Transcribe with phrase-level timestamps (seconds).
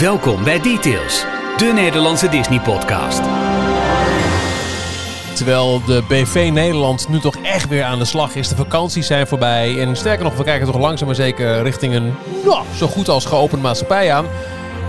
[0.00, 1.24] Welkom bij Details,
[1.56, 3.20] de Nederlandse Disney-podcast.
[5.34, 8.48] Terwijl de BV Nederland nu toch echt weer aan de slag is.
[8.48, 9.80] De vakanties zijn voorbij.
[9.80, 13.24] En sterker nog, we kijken toch langzaam maar zeker richting een nou, zo goed als
[13.24, 14.26] geopend maatschappij aan.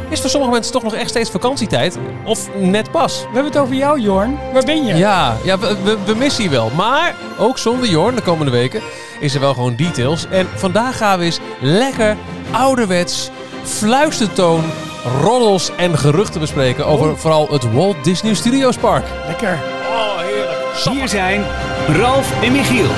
[0.09, 1.97] Is voor sommige mensen toch nog echt steeds vakantietijd?
[2.25, 3.19] Of net pas?
[3.19, 4.39] We hebben het over jou, Jorn.
[4.53, 4.95] Waar ben je?
[4.95, 6.69] Ja, ja we, we, we missen je wel.
[6.75, 8.81] Maar ook zonder Jorn de komende weken
[9.19, 10.27] is er wel gewoon details.
[10.27, 12.17] En vandaag gaan we eens lekker
[12.51, 13.29] ouderwets,
[13.63, 14.63] fluistertoon,
[15.03, 17.17] roddels en geruchten bespreken over oh.
[17.17, 19.05] vooral het Walt Disney Studios Park.
[19.27, 19.53] Lekker.
[19.53, 20.75] Oh, heerlijk.
[20.89, 21.43] Hier zijn
[21.87, 22.89] Ralf en Michiel.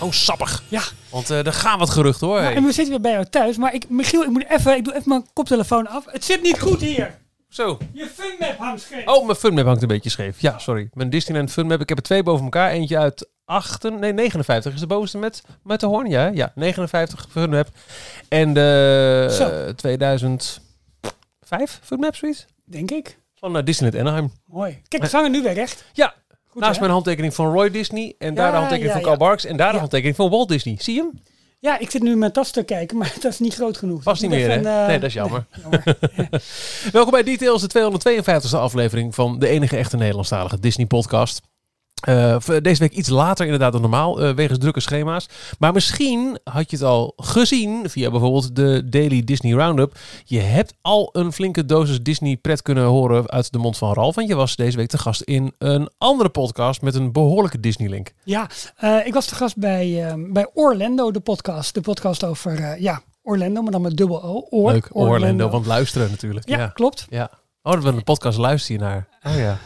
[0.00, 0.62] Oh, sappig.
[0.68, 0.82] Ja.
[1.10, 2.40] Want eh, er gaan wat geruchten hoor.
[2.40, 3.56] Nou, en we zitten weer bij jou thuis.
[3.56, 6.04] Maar ik, Michiel, ik moet even, ik doe even mijn koptelefoon af.
[6.06, 7.20] Het zit niet goed hier.
[7.48, 7.78] Zo.
[7.92, 9.06] Je funmap hangt scheef.
[9.06, 10.40] Oh, mijn funmap hangt een beetje scheef.
[10.40, 10.88] Ja, sorry.
[10.94, 11.80] Mijn Disneyland funmap.
[11.80, 12.70] Ik heb er twee boven elkaar.
[12.70, 16.08] Eentje uit 8, nee, 59 is de bovenste met, met de hoorn.
[16.08, 17.68] Ja, ja 59 funmap.
[18.28, 20.61] En eh, de 2000
[21.56, 22.46] vijf foodmaps, zoiets?
[22.64, 23.18] Denk ik.
[23.34, 24.32] Van uh, Disneyland Anaheim.
[24.46, 24.80] Mooi.
[24.88, 25.84] Kijk, de zanger nu weer recht.
[25.92, 26.14] Ja.
[26.54, 29.72] Naast mijn handtekening van Roy Disney en daar de handtekening van Carl Barks en daar
[29.72, 30.76] de handtekening van Walt Disney.
[30.78, 31.22] Zie je hem?
[31.58, 34.02] Ja, ik zit nu mijn tas te kijken, maar dat is niet groot genoeg.
[34.02, 34.60] Pas niet meer, hè?
[34.60, 35.46] Nee, eh, dat is jammer.
[36.92, 37.92] Welkom bij Details, de
[38.52, 41.40] 252e aflevering van de enige echte Nederlandstalige Disney-podcast.
[42.02, 45.26] Eh, deze week iets later inderdaad dan normaal, eh, wegens drukke schema's.
[45.58, 49.98] Maar misschien had je het al gezien via bijvoorbeeld de Daily Disney Roundup.
[50.24, 54.14] Je hebt al een flinke dosis Disney-pret kunnen horen uit de mond van Ralf.
[54.14, 58.12] Want je was deze week te gast in een andere podcast met een behoorlijke Disney-link.
[58.24, 61.74] Ja, eh, ik was te gast bij, eh, bij Orlando, de podcast.
[61.74, 64.70] De podcast over, eh, ja, Orlando, maar dan met dubbel O.
[64.70, 66.48] Leuk, Orlando, want luisteren natuurlijk.
[66.48, 67.06] Ja, Ja, klopt.
[67.10, 67.30] ja.
[67.62, 69.08] Oh, dat we een podcast luister je naar.
[69.22, 69.58] Oh ja.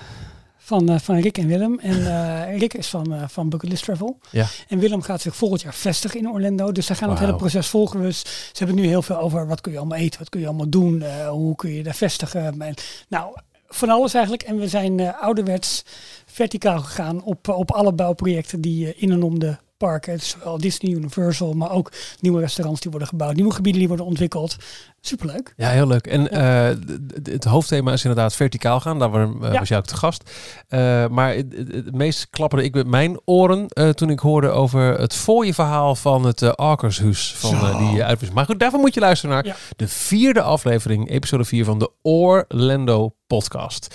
[0.67, 1.79] Van, eh, van Rick en Willem.
[1.79, 4.19] En eh, Rick is van, eh, van Bucket List Travel.
[4.31, 4.47] Ja.
[4.69, 6.73] En Willem gaat zich volgend jaar vestigen in Orlando.
[6.73, 8.03] Dus zij gaan het hele proces volgen.
[8.03, 10.47] Dus ze hebben nu heel veel over wat kun je allemaal eten, wat kun je
[10.47, 12.63] allemaal doen, hoe kun je daar vestigen.
[12.63, 12.75] En,
[13.09, 13.35] nou,
[13.69, 14.43] van alles eigenlijk.
[14.43, 15.85] En we zijn ouderwets
[16.27, 21.53] verticaal gegaan op, op alle bouwprojecten die in en om de parken, zowel Disney, Universal,
[21.53, 24.57] maar ook nieuwe restaurants die worden gebouwd, nieuwe gebieden die worden ontwikkeld.
[25.01, 25.55] Superleuk.
[25.57, 26.07] Ja, heel leuk.
[26.07, 26.77] En eh,
[27.23, 28.99] het hoofdthema is inderdaad verticaal gaan.
[28.99, 29.59] Daar eh, Ja.
[29.59, 30.31] was jij ook te gast.
[30.69, 35.95] Eh, maar het, meest klapperde ik met mijn oren toen ik hoorde over het fooie-verhaal
[35.95, 38.33] van het uh, Arkershuis van die uitwisseling.
[38.35, 39.57] Maar goed, daarvoor moet je luisteren naar Ja.
[39.77, 43.95] de vierde aflevering, episode 4 van de Orlando podcast.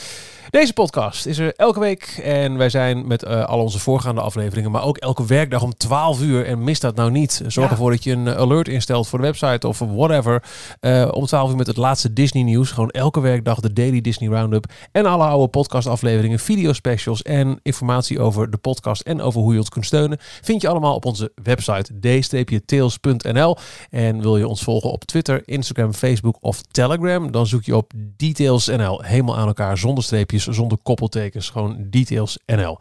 [0.52, 4.72] Deze podcast is er elke week en wij zijn met eh, al onze voorgaande afleveringen,
[4.72, 6.46] maar ook elke werkdag om 12 uur.
[6.46, 7.42] En mis dat nou niet.
[7.48, 7.72] Zorg Ja.
[7.72, 10.44] ervoor dat je een alert instelt voor de website of whatever.
[10.80, 12.72] Eh, om 12 uur met het laatste Disney nieuws.
[12.72, 14.66] Gewoon elke werkdag de Daily Disney Roundup.
[14.92, 19.54] En alle oude podcast afleveringen, video specials en informatie over de podcast en over hoe
[19.54, 20.18] je ons kunt steunen.
[20.42, 23.58] Vind je allemaal op onze website d-tails.nl.
[23.90, 27.32] En wil je ons volgen op Twitter, Instagram, Facebook of Telegram?
[27.32, 29.02] Dan zoek je op details.nl.
[29.04, 31.50] Helemaal aan elkaar, zonder streepjes, zonder koppeltekens.
[31.50, 32.78] Gewoon details.nl.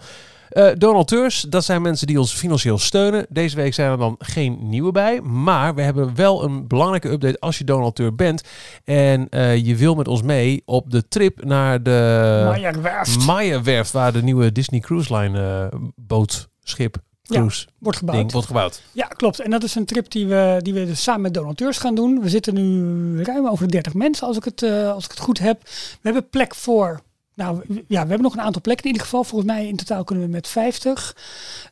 [0.51, 3.27] Eh, donateurs, dat zijn mensen die ons financieel steunen.
[3.29, 5.21] Deze week zijn er dan geen nieuwe bij.
[5.21, 8.43] Maar we hebben wel een belangrijke update als je donateur bent.
[8.85, 13.93] En eh, je wil met ons mee op de trip naar de Maya Maya-werft.
[13.93, 18.19] Waar de nieuwe Disney Cruise Line eh, boot, schip, Ja, cruise wordt gebouwd.
[18.19, 18.83] ding wordt gebouwd.
[18.93, 19.41] Ja, klopt.
[19.41, 22.21] En dat is een trip die we, die we dus samen met donateurs gaan doen.
[22.21, 24.63] We zitten nu ruim over de 30 mensen, als ik het,
[24.93, 25.63] als ik het goed heb.
[25.63, 27.01] We hebben plek voor.
[27.41, 29.25] Nou ja, we hebben nog een aantal plekken in ieder geval.
[29.25, 31.17] Volgens mij in totaal kunnen we met 50.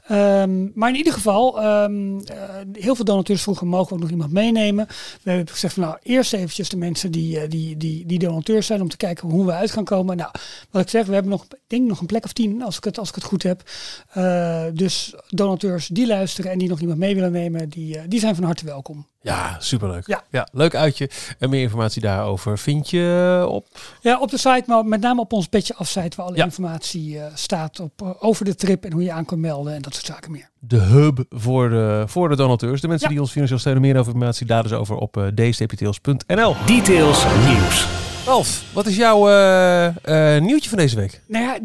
[0.06, 2.36] Ehm, maar in ieder geval, ehm, eh,
[2.72, 4.86] heel veel donateurs vroegen, mogen we ook nog iemand meenemen?
[5.22, 8.66] We hebben gezegd van nou, eerst eventjes de mensen die, eh, die, die, die donateurs
[8.66, 10.16] zijn om te kijken hoe we uit gaan komen.
[10.16, 10.30] Nou,
[10.70, 12.98] wat ik zeg, we hebben nog, denk nog een plek of tien, als ik het,
[12.98, 13.62] als ik het goed heb.
[14.10, 18.34] Eh, dus donateurs die luisteren en die nog iemand mee willen nemen, die, die zijn
[18.34, 19.06] van harte welkom.
[19.20, 20.06] Ja, superleuk.
[20.06, 20.22] Ja.
[20.30, 21.10] ja, leuk uitje.
[21.38, 23.66] En meer informatie daarover vind je op...
[24.00, 26.44] Ja, op de site, maar met name op ons Petje Af site, waar alle Ja.
[26.44, 29.82] informatie eh, staat op, eh, over de trip en hoe je aan kunt melden en
[29.82, 30.50] dat soort zaken meer.
[30.58, 32.80] de hub voor de, voor de donateurs.
[32.80, 33.12] De mensen Ja.
[33.12, 33.82] die ons financieel steunen.
[33.82, 36.54] Meer over informatie daar dus over op uh, dstptails.nl.
[36.66, 37.86] Details nieuws.
[38.26, 41.20] Ralf, wat is jouw eh, eh, nieuwtje van deze week?
[41.26, 41.58] Nou ja,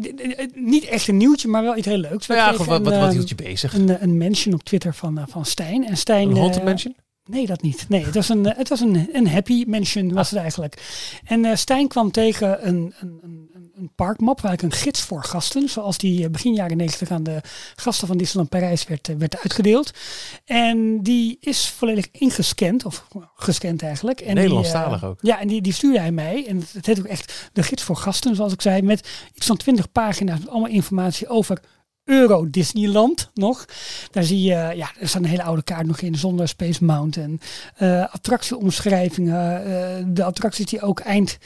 [0.54, 2.26] niet echt een nieuwtje, maar wel iets heel leuks.
[2.26, 3.74] We Nou ja, wat, wat, een, wat ehm, hield je bezig?
[3.74, 5.86] Een, een mention op Twitter van, van Stijn.
[5.86, 6.94] En Stijn Een haunted mention?
[7.30, 7.84] Nee, dat niet.
[7.88, 10.82] Nee, het was een, het was een, een happy mention was het eigenlijk.
[11.24, 15.24] En eh, Stijn kwam tegen een, een, een, een- parkmap, waar ik een gids voor
[15.24, 17.40] gasten, zoals die eh, begin jaren 90 aan de
[17.76, 19.90] gasten van Disneyland Parijs werd, eh, werd uitgedeeld.
[20.44, 24.20] En die is volledig ingescand, of nou, gescand eigenlijk.
[24.20, 25.18] En die, Nederlandstalig ook.
[25.22, 26.46] Ja, en die, die stuurde hij mij.
[26.46, 29.56] En het, heet ook echt de gids voor gasten, zoals ik zei, met iets van
[29.56, 31.60] 20 pagina's met allemaal informatie over
[32.04, 33.64] Euro Disneyland nog.
[34.10, 37.40] Daar zie je, ja, er staat een hele oude kaart nog in zonder Space Mountain.
[37.82, 41.38] Uh, attractieomschrijvingen, uh, de attracties die ook eind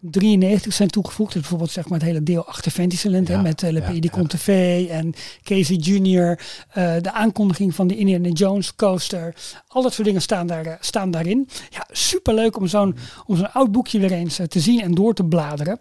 [0.00, 1.32] 93 zijn toegevoegd.
[1.32, 3.98] Dus bijvoorbeeld zeg maar het hele deel achter Fantasyland ja, hè, met uh, Le Pays
[4.00, 6.40] ja, Conte en Casey Jr.
[7.00, 9.34] de aankondiging van de Indiana Jones coaster.
[9.68, 11.48] Al dat soort dingen staan, daar, staan daarin.
[11.70, 15.24] Ja, superleuk om zo'n om zo'n oud boekje weer eens te zien en door te
[15.24, 15.80] bladeren.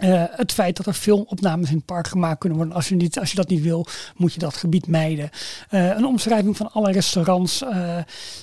[0.00, 2.76] Uh, het feit dat er filmopnames in het park gemaakt kunnen worden.
[2.76, 3.86] Als je, niet, als je dat niet wil,
[4.16, 5.30] moet je dat gebied mijden.
[5.70, 7.62] Uh, een omschrijving van alle restaurants.
[7.62, 7.96] Uh,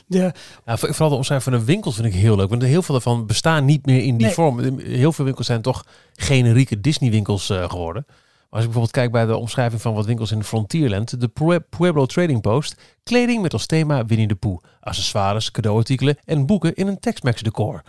[0.07, 0.31] de
[0.65, 2.49] ja, vooral de omschrijving van de winkels vind ik heel leuk.
[2.49, 4.35] Want heel veel daarvan bestaan niet meer in die nee.
[4.35, 4.79] vorm.
[4.79, 8.05] Heel veel winkels zijn toch generieke Disney winkels geworden.
[8.49, 11.21] Maar als ik bijvoorbeeld kijk bij de omschrijving van wat winkels in Frontierland.
[11.21, 12.75] De Pueblo Trading Post.
[13.03, 14.63] Kleding met als thema Winnie de Pooh.
[14.79, 17.81] Accessoires, cadeauartikelen en boeken in een Tex-Mex decor.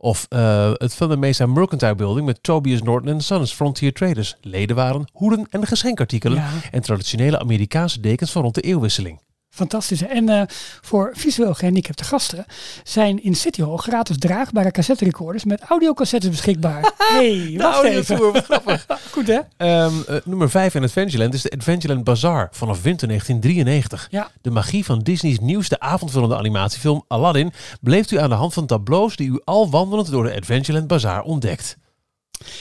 [0.00, 4.36] Of uh, het Thunder Mesa Mercantile Building met Tobias Norton Sons, Frontier Traders.
[4.40, 6.38] Ledenwaren, hoeden en geschenkartikelen.
[6.38, 6.50] Ja.
[6.70, 9.20] En traditionele Amerikaanse dekens van rond de eeuwwisseling.
[9.58, 10.02] Fantastisch.
[10.02, 10.42] En uh,
[10.80, 12.46] voor visueel gehandicapte gasten
[12.84, 16.92] zijn in City Hall gratis draagbare cassette recorders met audiocassettes beschikbaar.
[17.12, 18.16] hey, wacht even.
[18.16, 18.86] Tour, grappig.
[19.12, 19.38] Goed hè?
[19.84, 24.08] Um, uh, nummer 5 in Adventureland is de Adventureland Bazaar vanaf winter 1993.
[24.10, 24.30] Ja.
[24.40, 29.16] De magie van Disney's nieuwste avondvullende animatiefilm Aladdin beleeft u aan de hand van tableaus
[29.16, 31.76] die u al wandelend door de Adventureland Bazaar ontdekt.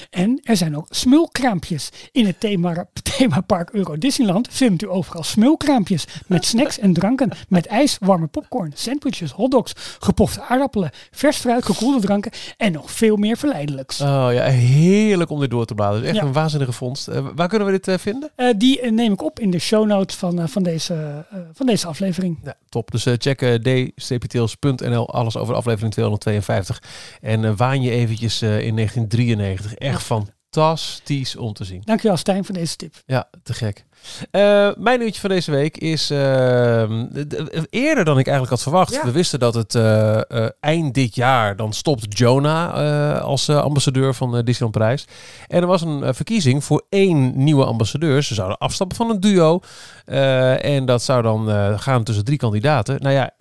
[0.10, 1.90] En er zijn ook smulkraampjes.
[2.12, 2.88] In het thema,
[3.18, 6.06] themapark Euro Disneyland vindt u overal smulkraampjes.
[6.28, 7.32] Met snacks en dranken.
[7.48, 13.16] Met ijs, warme popcorn, sandwiches, hotdogs, gepofte aardappelen, vers fruit, gekoelde dranken en nog veel
[13.16, 14.02] meer verleidelijks.
[14.02, 16.10] Oh ja, heerlijk om dit door te bladeren.
[16.10, 17.10] Echt een waanzinnige vondst.
[17.10, 18.32] Uh, waar kunnen we dit uh, vinden?
[18.38, 22.40] Uh, die neem ik op in de show notes van, van, deze, van deze aflevering.
[22.44, 22.92] Ja, top.
[22.92, 26.84] Dus check dcptils.nl alles over aflevering 252.
[27.22, 30.04] En waan je eventjes in 1993 echt
[30.58, 31.82] fantastisch om te zien.
[31.86, 32.96] Dankjewel Stijn voor deze tip.
[33.06, 33.86] Ja, te gek.
[34.32, 36.18] Uh, mijn nieuwtje van deze week is uh,
[37.70, 38.94] eerder dan ik eigenlijk had verwacht.
[38.94, 39.04] Ja.
[39.04, 40.20] We wisten dat het uh,
[40.60, 45.06] eind dit jaar dan stopt Jonah als ambassadeur van Disneyland Parijs.
[45.48, 48.24] En er was een verkiezing voor één nieuwe ambassadeur.
[48.24, 49.60] Ze zouden afstappen van een duo.
[50.06, 51.50] en dat zou dan
[51.80, 53.02] gaan tussen drie kandidaten.
[53.02, 53.32] Nou ja,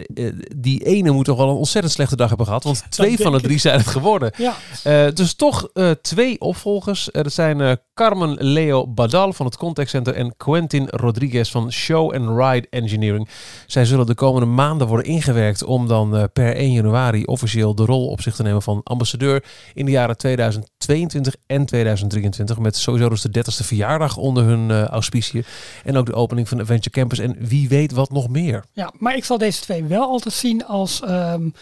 [0.56, 2.64] die ene moet toch wel een ontzettend slechte dag hebben gehad.
[2.64, 4.32] Want twee van de drie zijn het geworden.
[4.36, 5.10] Ja.
[5.10, 5.70] dus toch
[6.00, 7.05] twee opvolgers.
[7.12, 12.38] Dat zijn Carmen Leo Badal van het Contact Center en Quentin Rodriguez van Show and
[12.38, 13.28] Ride Engineering.
[13.66, 17.84] Zij zullen de komende maanden worden ingewerkt om dan uh, per 1 januari officieel de
[17.84, 19.44] rol op zich te nemen van ambassadeur
[19.74, 22.58] in de jaren 2022 en 2023.
[22.58, 25.44] Met sowieso dus de 30ste verjaardag onder hun uh, auspiciën.
[25.84, 28.64] En ook de opening van Adventure Campus en wie weet wat nog meer.
[28.72, 31.52] Ja, maar ik zal deze twee wel altijd zien als um,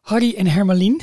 [0.00, 1.00] Harry en Hermelien.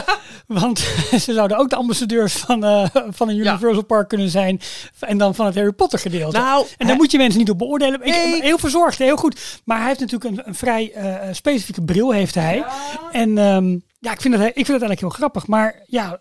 [0.46, 0.78] Want
[1.18, 3.82] ze zouden ook de ambassadeurs van, uh, van een Universal ja.
[3.82, 4.60] Park kunnen zijn.
[4.98, 6.38] En dan van het Harry Potter gedeelte.
[6.38, 8.00] Nou, en daar moet je mensen niet op beoordelen.
[8.00, 8.36] Nee.
[8.36, 9.60] Ik, heel verzorgd, heel goed.
[9.64, 12.56] Maar hij heeft natuurlijk een, een vrij uh, specifieke bril, heeft hij.
[12.56, 12.72] Ja.
[13.12, 15.46] En um, ja, ik vind, het, ik vind het eigenlijk heel grappig.
[15.46, 16.18] Maar ja,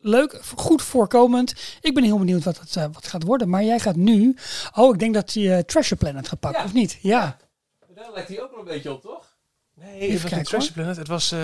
[0.00, 1.54] leuk, goed voorkomend.
[1.80, 3.48] Ik ben heel benieuwd wat het uh, wat gaat worden.
[3.48, 4.36] Maar jij gaat nu...
[4.74, 6.66] Oh, ik denk dat hij uh, Treasure Planet gaat pakken, ja.
[6.66, 6.98] of niet?
[7.00, 7.36] Ja.
[7.94, 9.36] Daar lijkt hij ook wel een beetje op, toch?
[9.74, 10.96] Nee, Even het was kijken, Treasure Planet.
[10.96, 11.34] Het was...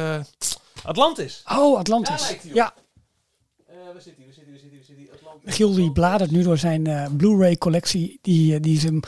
[0.84, 1.43] Atlantis.
[1.50, 2.37] Oh, Atlantis.
[2.43, 2.75] Ja.
[3.70, 4.25] Uh, waar zit hij?
[4.25, 4.52] Waar zit hij?
[4.52, 4.79] Waar zit hij?
[4.79, 5.08] Waar zit hij?
[5.12, 5.76] Atlantis.
[5.76, 9.00] Die bladert nu door zijn uh, Blu-ray collectie die, die, hem,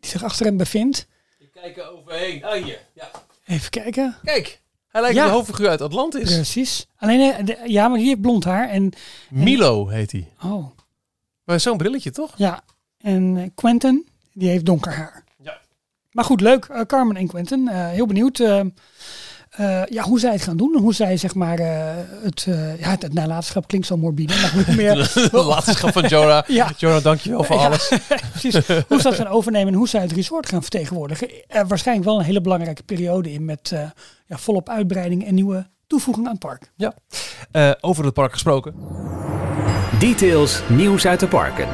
[0.00, 1.06] die zich achter hem bevindt.
[1.38, 2.44] Ik kijk er overheen.
[2.44, 2.80] Oh, hier.
[2.94, 3.10] Ja.
[3.44, 4.16] Even kijken.
[4.24, 4.60] Kijk.
[4.88, 5.26] Hij lijkt ja.
[5.26, 6.34] de hoofdfiguur uit Atlantis.
[6.34, 6.86] Precies.
[6.96, 8.68] Alleen, de, ja, maar die heeft blond haar.
[8.68, 8.92] En,
[9.30, 10.32] Milo heet hij.
[10.42, 10.66] Oh.
[11.44, 12.32] Maar zo'n brilletje, toch?
[12.36, 12.62] Ja.
[13.00, 15.24] En Quentin, die heeft donker haar.
[15.42, 15.58] Ja.
[16.10, 16.68] Maar goed, leuk.
[16.70, 17.68] Uh, Carmen en Quentin.
[17.68, 18.38] heel benieuwd.
[19.60, 20.76] Uh, ja, hoe zij het gaan doen.
[20.78, 21.66] Hoe zij zeg maar uh,
[22.22, 24.34] het, uh, ja, het, het nalatenschap klinkt zo morbide.
[24.34, 25.12] Maar hoe meer...
[25.32, 26.46] nalatenschap van Jonah.
[26.46, 26.70] ja.
[26.76, 27.92] Jonah, dankjewel voor alles.
[28.32, 28.54] precies.
[28.66, 31.28] Hoe ze dat gaan overnemen en hoe zij het resort gaan vertegenwoordigen.
[31.48, 33.72] Er waarschijnlijk wel een hele belangrijke periode in met
[34.26, 36.72] ja, volop uitbreiding en nieuwe toevoeging aan het park.
[36.76, 36.94] Ja.
[37.80, 38.74] over het park gesproken.
[39.98, 41.68] Details, nieuws uit de parken.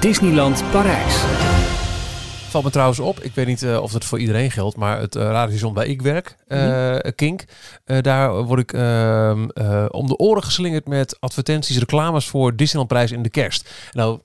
[0.00, 1.77] Disneyland Parijs.
[2.58, 5.16] Valt me trouwens op, ik weet niet uh, of dat voor iedereen geldt, maar het
[5.16, 7.14] uh, radiostation waar ik werk, uh, mm-hmm.
[7.14, 7.44] Kink,
[7.84, 9.48] daar word ik ehm,
[9.90, 13.70] om de oren geslingerd met advertenties, reclames voor Disneyland prijs in de kerst.
[13.92, 14.18] Nou,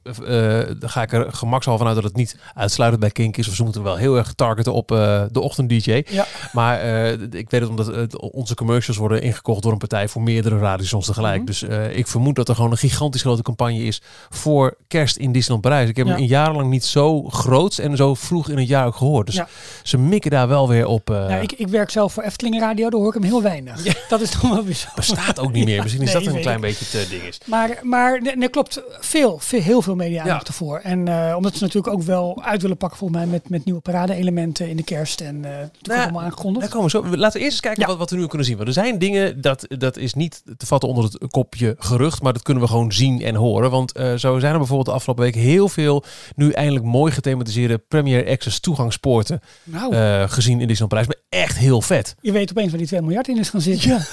[0.79, 3.63] dan ga ik er gemakshalve vanuit dat het niet uitsluitend bij Kink is, of ze
[3.63, 4.87] moeten wel heel erg targeten op
[5.31, 6.03] de ochtend-DJ.
[6.09, 6.25] Ja.
[6.51, 6.83] Maar
[7.31, 11.41] ik weet het omdat onze commercials worden ingekocht door een partij voor meerdere radiostations tegelijk.
[11.41, 11.45] Mm-hmm.
[11.45, 15.61] Dus ik vermoed dat er gewoon een gigantisch grote campagne is voor kerst in Disneyland
[15.61, 15.89] Parijs.
[15.89, 16.11] Ik heb ja.
[16.11, 19.25] hem een jarenlang niet zo groot en zo vroeg in het jaar ook gehoord.
[19.25, 19.47] Dus Ja.
[19.83, 21.09] ze mikken daar wel weer op.
[21.09, 23.83] eh, Ja, ik, ik werk zelf voor Efteling Radio, daar hoor ik hem heel weinig.
[24.09, 24.87] Dat is nog wel zo.
[24.95, 25.81] bestaat ook niet meer.
[25.83, 26.61] Misschien is Nee, dat een klein ik.
[26.61, 27.37] beetje te ding is.
[27.45, 30.77] Maar, maar nee, klopt, veel, veel, heel veel media aandacht ervoor.
[30.79, 33.79] En eh, omdat ze natuurlijk ook wel uit willen pakken volgens mij met, met nieuwe
[33.81, 35.21] parade-elementen in de kerst.
[35.21, 36.61] En toen Nou, allemaal aangekondigd.
[36.65, 37.17] Daar komen we zo.
[37.17, 38.55] Laten we eerst eens kijken wat, wat we nu kunnen zien.
[38.55, 42.33] Want er zijn dingen, dat, dat is niet te vatten onder het kopje gerucht, maar
[42.33, 43.71] dat kunnen we gewoon zien en horen.
[43.71, 46.03] Want zo zijn er bijvoorbeeld de afgelopen week heel veel
[46.35, 51.07] nu eindelijk mooi gethematiseerde Premier Access toegangspoorten nou, eh, gezien in Disneyland Parijs.
[51.07, 52.15] Maar echt heel vet.
[52.21, 54.05] je weet opeens waar die 2 miljard in is gaan zitten.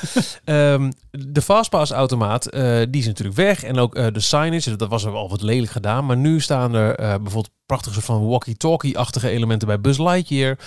[0.44, 3.62] Ehm, de Fastpass automaat, eh, die is natuurlijk weg.
[3.64, 6.06] En ook eh, de signage, dat was al wat lelijk gedaan.
[6.06, 10.58] Maar nu staan er eh, bijvoorbeeld prachtige soort van walkie-talkie-achtige elementen bij Buzz Lightyear.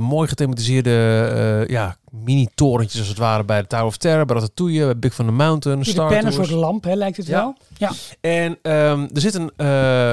[0.00, 4.98] Mooi gethematiseerde ja, mini-torentjes als het ware bij de Tower of Terror, bij Ratatouille, bij
[4.98, 7.40] Big Van the Mountain, Die Star een soort lamp, hè, lijkt het Ja.
[7.40, 7.56] wel.
[7.76, 7.90] Ja.
[8.20, 9.50] En ehm, er zit een,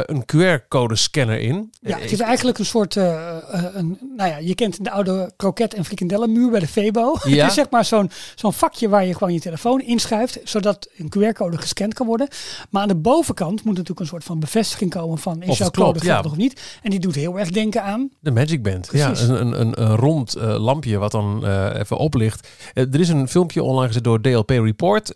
[0.05, 1.71] een QR-code scanner in.
[1.81, 5.85] Ja, het is eigenlijk een soort, een, nou ja, je kent de oude kroket- en
[5.85, 7.13] frikandellenmuur bij de Febo.
[7.25, 7.41] Ja.
[7.41, 11.13] Het is zeg maar zo'n zo'n vakje waar je gewoon je telefoon inschuift, zodat een
[11.17, 12.27] QR-code gescand kan worden.
[12.69, 15.99] Maar aan de bovenkant moet natuurlijk een soort van bevestiging komen van is jouw code
[16.03, 16.13] ja.
[16.13, 16.79] geldig of niet.
[16.81, 18.89] En die doet heel erg denken aan, De Magic Band.
[18.91, 19.27] Ja, Precies.
[19.27, 22.47] een, een, een rond eh, lampje wat dan eh, even oplicht.
[22.73, 25.13] Eh, er is een filmpje online gezet door DLP Report.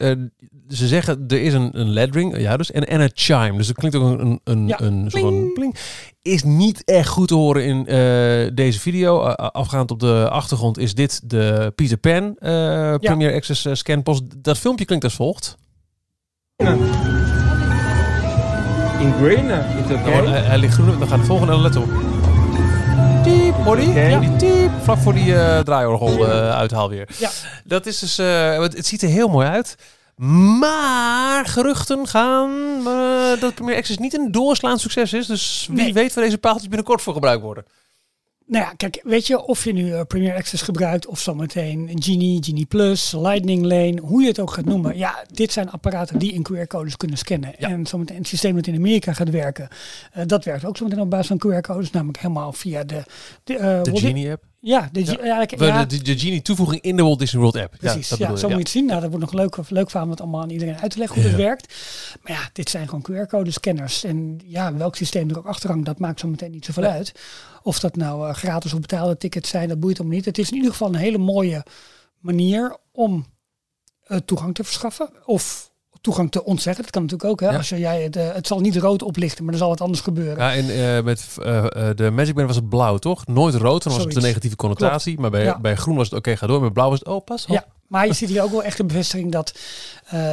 [0.70, 3.58] Ze zeggen er is een, een ledring, ja, dus, en, en een chime.
[3.58, 5.76] Dus het klinkt ook een, een, een, Ja, een soort van pling.
[6.22, 7.96] Is niet echt goed te horen in eh,
[8.54, 9.20] deze video.
[9.36, 14.24] Afgaand op de achtergrond is dit de Peter Pan eh, Premier Access eh, scanpost.
[14.38, 15.58] Dat filmpje klinkt als volgt.
[19.00, 21.76] In green, uh, it's Nou, hij, hij ligt groen, dan gaat het volgende en let
[21.76, 21.90] op.
[23.24, 23.94] Diep, hoor die?
[23.94, 27.10] Ja, die diep, vlak voor die eh draaiorgel eh uithaal weer.
[27.18, 27.30] Ja.
[27.64, 29.76] Dat is dus, eh, het, het ziet er heel mooi uit.
[30.24, 32.50] Maar geruchten gaan
[32.88, 35.26] eh, dat Premier Access niet een doorslaand succes is.
[35.28, 35.94] Dus wie Nee.
[35.94, 37.66] weet waar deze paaltjes binnenkort voor gebruikt worden.
[38.46, 42.44] nou ja, kijk, weet je, of je nu eh, Premier Access gebruikt of zometeen Genie,
[42.44, 44.98] Genie Plus, Lightning Lane, hoe je het ook gaat noemen.
[44.98, 47.54] Ja, dit zijn apparaten die in QR-codes kunnen scannen.
[47.58, 47.70] Ja.
[47.70, 49.68] En zometeen het systeem dat in Amerika gaat werken,
[50.12, 53.04] eh, dat werkt ook zometeen op basis van QR-codes, namelijk helemaal via de...
[53.44, 54.44] De, De Walt Di- Genie app.
[54.62, 55.46] Ja, de, Ja.
[55.58, 57.76] Ja, De, Genie toevoeging in de Walt Disney World app.
[57.78, 58.86] Precies, ja, ja, dat zo moet je, het zien.
[58.86, 61.22] Nou, dat wordt nog leuk, leuk voor om het allemaal aan iedereen uit te leggen
[61.22, 61.74] hoe het werkt.
[62.22, 64.04] Maar ja, dit zijn gewoon QR-code scanners.
[64.04, 67.12] En ja, welk systeem er ook achter hangt, dat maakt zo meteen niet zoveel uit.
[67.64, 70.26] Of dat nou eh, gratis of betaalde tickets zijn, dat boeit hem niet.
[70.26, 71.66] Het is in ieder geval een hele mooie
[72.20, 73.26] manier om
[74.04, 75.10] eh, toegang te verschaffen.
[75.26, 75.69] Of
[76.02, 76.84] toegang te ontzeggen.
[76.84, 77.40] Dat kan natuurlijk ook.
[77.40, 77.50] Hè?
[77.50, 77.58] Ja.
[77.58, 80.38] Als jij het, eh, het zal niet rood oplichten, maar er zal wat anders gebeuren.
[80.38, 81.66] Ja, en eh, met eh,
[81.96, 83.28] de Magic Band was het blauw, toch?
[83.28, 85.20] Nooit rood, dan was het een negatieve connotatie.
[85.20, 85.60] Maar bij, Ja.
[85.60, 86.62] bij groen was het oké, ga door.
[86.62, 87.52] Met blauw was het, oh, pas op.
[87.54, 89.60] Ja, maar je ziet hier ook wel echt de bevestiging dat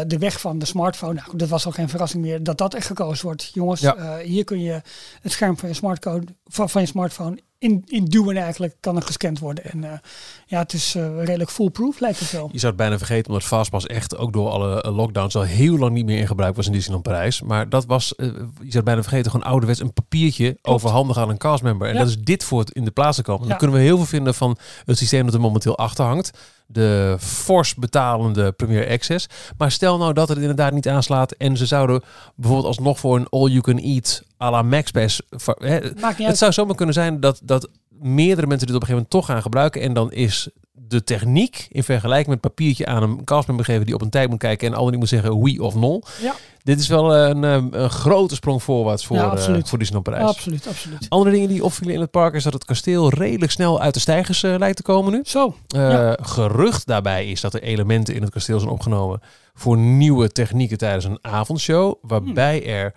[0.07, 2.87] de weg van de smartphone, nou, dat was al geen verrassing meer, dat dat echt
[2.87, 3.51] gekozen wordt.
[3.53, 4.19] Jongens, Ja.
[4.19, 4.81] hier kun je
[5.21, 9.03] het scherm van je, smartcode, van, van je smartphone in, in duwen eigenlijk, kan er
[9.03, 9.65] gescand worden.
[9.65, 9.99] En eh,
[10.47, 12.49] ja, het is eh, redelijk foolproof, lijkt het wel.
[12.53, 15.79] Je zou het bijna vergeten, omdat Fastpass echt ook door alle eh, lockdowns al heel
[15.79, 17.43] lang niet meer in gebruik was in Disneyland Parijs.
[17.43, 21.39] Maar dat was, je zou het bijna vergeten, gewoon ouderwets een papiertje overhandigen aan een
[21.39, 21.89] castmember.
[21.89, 21.99] En Ja.
[22.01, 23.41] dat is dit voor het in de plaats te komen.
[23.43, 23.57] Dan Ja.
[23.57, 26.31] kunnen we heel veel vinden van het systeem dat er momenteel achter hangt.
[26.67, 29.27] De fors betalende Premier Access.
[29.59, 32.03] Maar stel nou dat het inderdaad niet aanslaat en ze zouden
[32.35, 35.23] bijvoorbeeld alsnog voor een all-you-can-eat à la MaxPass...
[35.45, 36.39] hè, het uit.
[36.39, 39.43] zou zomaar kunnen zijn dat, dat meerdere mensen dit op een gegeven moment toch gaan
[39.43, 39.81] gebruiken.
[39.81, 44.03] En dan is de techniek in vergelijking met papiertje aan een castmember geven die op
[44.03, 46.03] een tijd moet kijken en al niet moet zeggen oui of non.
[46.23, 46.35] Ja.
[46.63, 49.69] Dit is wel een, een, een grote sprong voorwaarts voor, Ja, eh, absoluut.
[49.69, 50.29] voor Disneyland Parijs.
[50.37, 51.07] Absoluut, absoluut.
[51.09, 54.01] Andere dingen die opvielen in het park is dat het kasteel redelijk snel uit de
[54.01, 55.21] stijgers eh, lijkt te komen nu.
[55.25, 56.19] Zo, Eh, Ja.
[56.23, 59.21] Gerucht daarbij is dat er elementen in het kasteel zijn opgenomen
[59.55, 61.95] voor nieuwe technieken tijdens een avondshow.
[62.03, 62.69] Waarbij Hmm.
[62.75, 62.95] er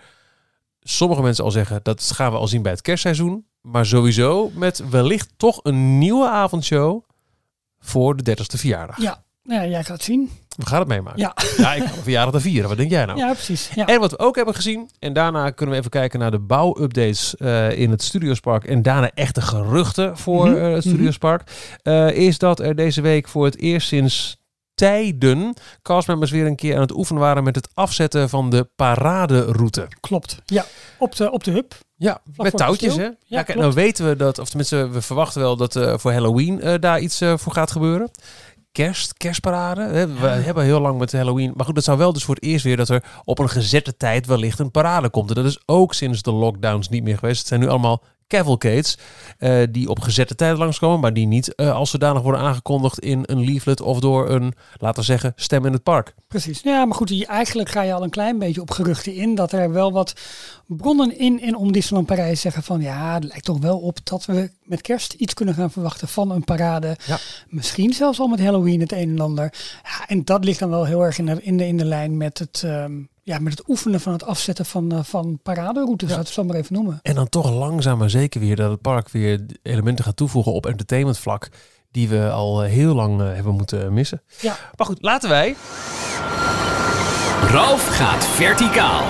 [0.82, 3.46] sommige mensen al zeggen dat gaan we al zien bij het kerstseizoen.
[3.62, 7.04] Maar sowieso met wellicht toch een nieuwe avondshow
[7.80, 9.02] voor de 30ste verjaardag.
[9.02, 9.24] ja.
[9.44, 10.30] Nou ja, jij gaat zien.
[10.56, 11.20] We gaan het meemaken.
[11.20, 12.70] Ja, Ja, ik ga mijn verjaardag te vieren.
[12.70, 13.18] Wat denk jij nou?
[13.20, 13.70] ja precies.
[13.76, 13.86] Ja.
[13.86, 17.36] En wat we ook hebben gezien, en daarna kunnen we even kijken naar de bouwupdates
[17.36, 18.64] eh, in het Studiospark.
[18.66, 21.52] En daarna echte geruchten voor Mhm, eh, het Studiospark.
[21.84, 24.38] eh, is dat er deze week voor het eerst sinds
[24.80, 29.88] tijden castmembers weer een keer aan het oefenen waren met het afzetten van de paraderoute.
[30.00, 30.42] Klopt.
[30.46, 30.66] Ja,
[30.98, 31.74] op de, op de hub.
[31.96, 33.04] Ja, met touwtjes hè.
[33.04, 36.12] Ja, Ja, kijk, nou weten we dat, of tenminste we verwachten wel dat eh, voor
[36.12, 38.12] Halloween eh, daar iets eh, voor gaat gebeuren.
[38.72, 40.08] Kerst, kerstparade.
[40.08, 41.54] We hebben heel lang met Halloween.
[41.56, 43.98] Maar goed, dat zou wel dus voor het eerst weer dat er op een gezette
[43.98, 45.30] tijd wellicht een parade komt.
[45.30, 47.40] En dat is ook sinds de lockdowns niet meer geweest.
[47.40, 48.98] Het zijn nu allemaal cavalcades.
[49.38, 53.24] eh, die op gezette tijden langskomen, maar die niet eh, als zodanig worden aangekondigd in
[53.26, 56.14] een leaflet of door een, laten we zeggen, stem in het park.
[56.28, 56.62] Precies.
[56.64, 59.72] Ja, maar goed, eigenlijk ga je al een klein beetje op geruchten in dat er
[59.72, 60.14] wel wat
[60.68, 64.26] bronnen in en om Disneyland Parijs zeggen van ja, het lijkt toch wel op dat
[64.26, 66.98] we met kerst iets kunnen gaan verwachten van een parade.
[67.06, 67.18] Ja.
[67.48, 69.54] Misschien zelfs al met Halloween het een en ander.
[69.84, 72.18] Ja, en dat ligt dan wel heel erg in de, in de, in de lijn
[72.18, 72.92] met het, ehm,
[73.30, 76.16] ja, met het oefenen van het afzetten van, eh, van paraderoutes, Ja.
[76.16, 77.00] laten we het zo maar even noemen.
[77.02, 80.66] En dan toch langzaam maar zeker weer dat het park weer elementen gaat toevoegen op
[80.66, 81.50] entertainmentvlak.
[81.92, 84.22] Die we al eh, heel lang eh, hebben moeten missen.
[84.42, 84.56] Ja.
[84.76, 85.56] Maar goed, laten wij
[87.48, 89.04] Ralf gaat verticaal.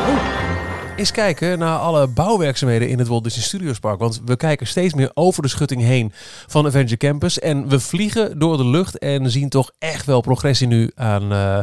[0.95, 3.99] eens kijken naar alle bouwwerkzaamheden in het Walt Disney Studios Park.
[3.99, 6.11] Want we kijken steeds meer over de schutting heen
[6.47, 7.39] van Avenger Campus.
[7.39, 11.31] En we vliegen door de lucht en zien toch echt wel progressie nu aan...
[11.31, 11.59] eh,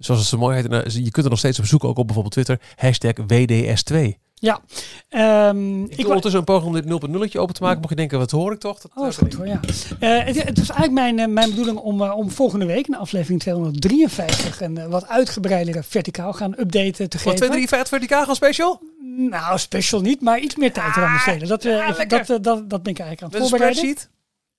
[0.00, 2.04] Zoals het zo mooi heet, eh, je kunt er nog steeds op zoeken, ook op
[2.06, 4.18] bijvoorbeeld Twitter, hashtag WDS2.
[4.34, 4.60] Ja.
[5.08, 7.76] Ehm, Ik ik doe wa- ondertussen een poging om dit 0.0 open te maken.
[7.78, 8.80] Mocht je denken, wat hoor ik toch?
[8.80, 9.60] Dat, Oh, is goed hoor, ja.
[10.00, 12.96] Eh, het, het was eigenlijk mijn, eh, mijn bedoeling om, eh, om volgende week, in
[12.96, 17.36] aflevering 253, een eh, wat uitgebreidere verticaal gaan updaten te Wat geven.
[17.36, 18.80] 253 verticaal gaan special?
[19.16, 21.48] Nou, special niet, maar iets meer tijd eraan besteden.
[21.48, 23.78] Dat, eh, ja, dat, eh, dat, dat ben ik eigenlijk aan Met het een voorbereiden.
[23.80, 24.10] spreadsheet?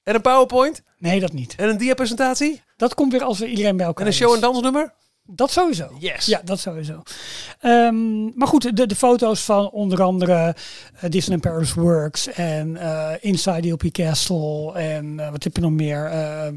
[0.04, 0.84] En een PowerPoint?
[0.98, 1.56] Nee, dat niet.
[1.58, 2.62] En een diapresentatie?
[2.78, 4.94] Dat komt weer als we iedereen bij elkaar En een show- en dansnummer?
[5.26, 5.88] Dat sowieso.
[6.00, 6.26] Yes.
[6.26, 7.04] Ja, dat sowieso.
[7.60, 10.56] Ehm, maar goed, de, de foto's van onder andere
[11.00, 15.72] eh, Disney Paris Works en eh, Inside DLP Castle en eh, wat heb je nog
[15.72, 16.12] meer?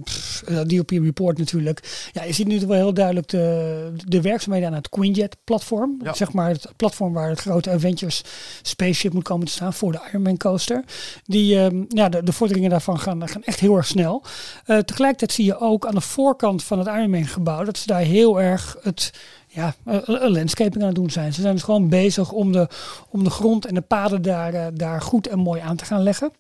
[0.05, 2.09] Pff, DLP Report natuurlijk.
[2.13, 6.01] Ja, je ziet nu wel heel duidelijk de, de werkzaamheden aan het Queenjet platform.
[6.03, 6.15] Ja.
[6.15, 8.23] Zeg maar het platform waar het grote Avengers
[8.63, 10.85] spaceship moet komen te staan voor de Ironman coaster.
[11.25, 14.25] Die, ehm, ja, de, de vorderingen daarvan gaan, gaan echt heel erg snel.
[14.65, 18.41] Tegelijkertijd zie je ook aan de voorkant van het Ironman gebouw dat ze daar heel
[18.41, 19.13] erg het
[19.49, 21.33] ja, een landscaping aan het doen zijn.
[21.33, 22.69] Ze zijn dus gewoon bezig om de,
[23.09, 26.03] om de grond en de paden daar, eh, daar goed en mooi aan te gaan
[26.03, 26.33] leggen.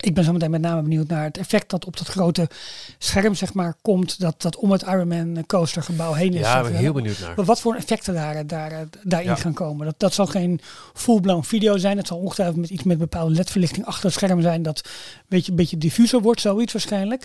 [0.00, 2.48] Ik ben zo meteen met name benieuwd naar het effect dat op dat grote
[2.98, 4.20] scherm zeg maar, komt.
[4.20, 6.40] Dat, dat om het Ironman coaster gebouw heen is.
[6.40, 7.44] Ja, daar ben ik eh, heel benieuwd naar.
[7.44, 9.34] wat voor effecten daar, daar, eh, daarin Ja.
[9.34, 9.86] gaan komen.
[9.86, 10.60] Dat, dat zal geen
[10.94, 11.96] full-blown video zijn.
[11.96, 14.62] Het zal ongetwijfeld met iets met bepaalde ledverlichting achter het scherm zijn.
[14.62, 17.24] Dat een beetje, een beetje diffuser wordt, zoiets waarschijnlijk.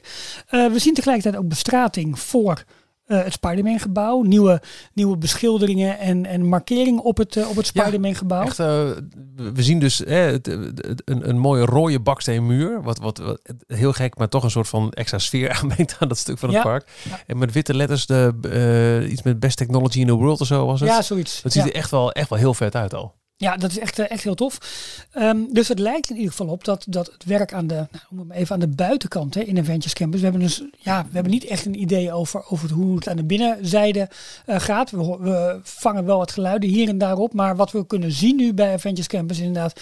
[0.50, 2.64] We zien tegelijkertijd ook bestrating voor
[3.06, 4.22] eh, het Spider-Man gebouw.
[4.22, 4.62] Nieuwe,
[4.94, 8.42] nieuwe beschilderingen en, en markeringen op het, eh, op het Ja, Spider-Man gebouw.
[8.46, 8.66] Echt, eh,
[9.36, 12.82] we zien dus hè, het- het- een, een mooie rode baksteenmuur.
[12.84, 16.18] Wat, wat, wat heel gek, maar toch een soort van extra sfeer aanbrengt aan dat
[16.18, 16.64] stuk van het Ja.
[16.64, 16.90] park.
[17.10, 17.20] Ja.
[17.28, 20.80] En met witte letters, de, iets met best technology in the world of zo was
[20.80, 20.90] het.
[20.90, 21.42] Ja, zoiets.
[21.42, 23.14] dat ziet er echt wel, echt wel heel vet uit al.
[23.44, 24.58] Ja, dat is echt, eh, echt heel tof.
[25.12, 28.32] Ehm, dus het lijkt in ieder geval op dat, dat het werk aan de, nou,
[28.32, 30.20] even aan de buitenkant hè, in Avengers Campus.
[30.20, 33.16] We hebben dus, ja, we hebben niet echt een idee over, over hoe het aan
[33.16, 34.10] de binnenzijde
[34.46, 34.92] eh, gaat.
[34.92, 37.34] We, vangen wel wat geluiden hier en daar op.
[37.34, 39.82] Maar wat we kunnen zien nu bij Avengers Campus is inderdaad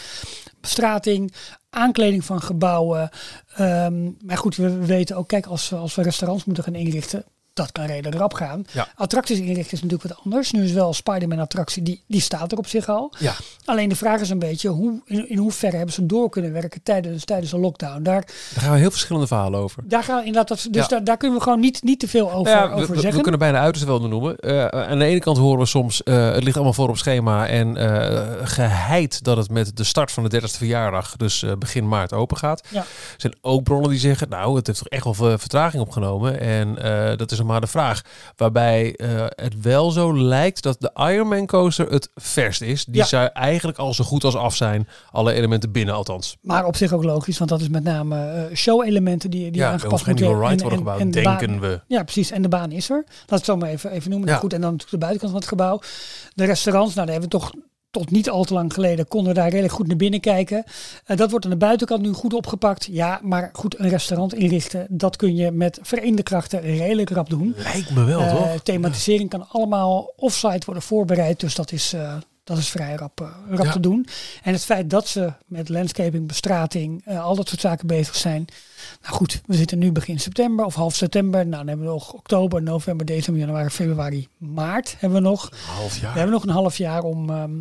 [0.62, 1.34] bestrating,
[1.70, 3.10] aankleding van gebouwen.
[3.56, 7.24] Ehm, maar goed, we, we weten ook, kijk, als als we restaurants moeten gaan inrichten,
[7.62, 8.66] dat kan redelijk rap gaan.
[8.72, 8.88] Ja.
[8.96, 10.52] Attracties inrichten is natuurlijk wat anders.
[10.52, 13.14] Nu is wel Spider-Man attractie, die, die staat er op zich al.
[13.20, 13.34] Ja.
[13.66, 16.84] Alleen de vraag is een beetje, hoe, in, in hoeverre hebben ze door kunnen werken
[16.84, 18.04] tijdens, tijdens de lockdown?
[18.04, 18.22] Daar,
[18.54, 19.84] Daar gaan we heel verschillende verhalen over.
[19.88, 20.88] daar, gaan we inderdaad, dat- dus Ja.
[20.88, 23.14] daar, daar kunnen we gewoon niet, niet te veel over, Ja, over we- zeggen.
[23.16, 24.36] we kunnen bijna uiterste wel noemen.
[24.38, 27.48] Eh, aan de ene kant horen we soms, eh, het ligt allemaal voor op schema
[27.48, 32.14] en eh, geheid dat het met de start van de 30ste verjaardag, dus begin maart,
[32.14, 32.68] open gaat.
[32.70, 32.80] Ja.
[32.80, 32.86] Er
[33.18, 36.40] zijn ook bronnen die zeggen, nou, het heeft toch echt wel ver- vertraging opgenomen.
[36.40, 36.76] En
[37.18, 38.02] dat is nog maar de vraag.
[38.36, 42.86] Waarbij eh, het wel zo lijkt dat de Ironman coaster het verst is.
[42.86, 43.06] Die Ja.
[43.06, 44.88] zou eigenlijk al zo goed als af zijn.
[45.12, 46.38] Alle elementen binnen althans.
[46.42, 49.72] Maar op zich ook logisch, want dat is met name eh, show-elementen die, die ja,
[49.72, 51.82] aangepast moeten worden en- gebouwd, en de baan- denken we.
[51.88, 52.32] Ja, precies.
[52.32, 53.04] En de baan is er.
[53.08, 54.30] Laat ik het zo maar even, even noemen.
[54.30, 54.36] Ja.
[54.38, 55.80] Goed, en dan de buitenkant van het gebouw.
[56.34, 57.52] De restaurants, nou, daar hebben we toch
[57.92, 60.64] tot niet al te lang geleden konden we daar redelijk goed naar binnen kijken.
[61.06, 62.88] Eh, dat wordt aan de buitenkant nu goed opgepakt.
[62.92, 67.54] Ja, maar goed, een restaurant inrichten, dat kun je met verenigde krachten redelijk rap doen.
[67.58, 68.64] Lijkt me wel, Eh, toch?
[68.64, 73.66] thematisering kan allemaal offsite worden voorbereid, dus dat is, eh, dat is vrij rap, rap
[73.66, 73.72] Ja.
[73.72, 74.08] te doen.
[74.44, 78.46] En het feit dat ze met landscaping, bestrating, al dat soort zaken bezig zijn.
[79.02, 81.40] Nou goed, we zitten nu begin september of half september.
[81.40, 85.50] Nou, dan hebben we nog oktober, november, december, januari, februari, maart hebben we nog.
[85.78, 86.12] half jaar.
[86.14, 87.30] We hebben nog een half jaar om...
[87.30, 87.52] ehm,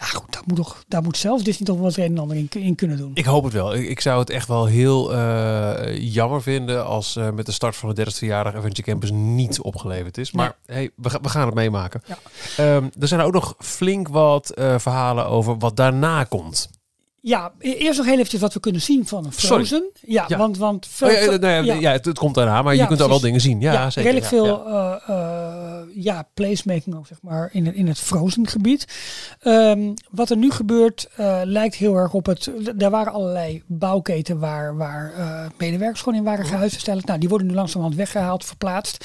[0.00, 2.36] ja goed, daar moet, toch, daar moet zelfs Disney toch wel het een en ander
[2.36, 3.10] in, in kunnen doen.
[3.14, 3.74] Ik hoop het wel.
[3.74, 7.76] Ik, ik zou het echt wel heel eh, jammer vinden als eh, met de start
[7.76, 10.32] van de 30ste verjaardag Adventure Campus niet opgeleverd is.
[10.32, 12.02] Maar hey, we, we gaan het meemaken.
[12.06, 12.18] Ja.
[12.56, 16.70] Ehm, er zijn ook nog flink wat eh, verhalen over wat daarna komt.
[17.22, 19.32] Ja, e- eerst nog heel eventjes wat we kunnen zien van.
[19.32, 19.90] Frozen.
[20.06, 20.36] Ja, Ja.
[20.38, 20.56] want...
[20.58, 21.74] want Oh, ja, nou ja, ja.
[21.74, 23.60] ja, het, het komt daarna, maar je kunt daar wel dingen zien.
[23.60, 24.02] Ja, zeker.
[24.10, 25.00] redelijk veel ja.
[25.06, 28.84] eh, eh, ja, placemaking ook, zeg maar, in, het- in het Frozen gebied.
[29.40, 32.50] Ehm, wat er nu gebeurt eh, lijkt heel erg op het...
[32.78, 35.12] Er waren allerlei bouwketen waar, waar
[35.58, 37.04] medewerkers gewoon in waren gehuisvesteld.
[37.06, 39.04] Nou, die worden nu langzamerhand weggehaald, verplaatst.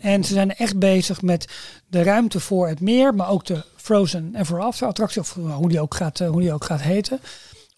[0.00, 1.46] En ze zijn echt bezig met
[1.88, 5.80] de ruimte voor het meer, maar ook de Frozen Ever After attractie, of hoe die
[5.80, 7.20] ook gaat, eh, hoe die ook gaat heten.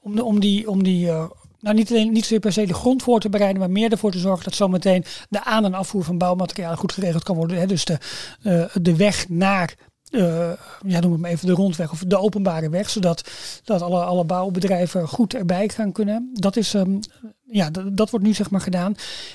[0.01, 1.25] Om, de, om die, om die eh,
[1.61, 4.11] nou niet alleen niet zozeer per se de grond voor te bereiden, maar meer ervoor
[4.11, 7.59] te zorgen dat zometeen de aan- en afvoer van bouwmaterialen goed geregeld kan worden.
[7.59, 7.67] Hè?
[7.67, 7.99] Dus de,
[8.43, 9.75] eh, de weg naar,
[10.11, 10.53] eh,
[10.87, 13.31] ja, noem het maar even de rondweg of de openbare weg, zodat
[13.65, 16.31] dat alle, alle bouwbedrijven goed erbij gaan kunnen.
[16.33, 16.99] Dat is, ehm,
[17.47, 18.95] ja, dat, wordt nu zeg maar gedaan.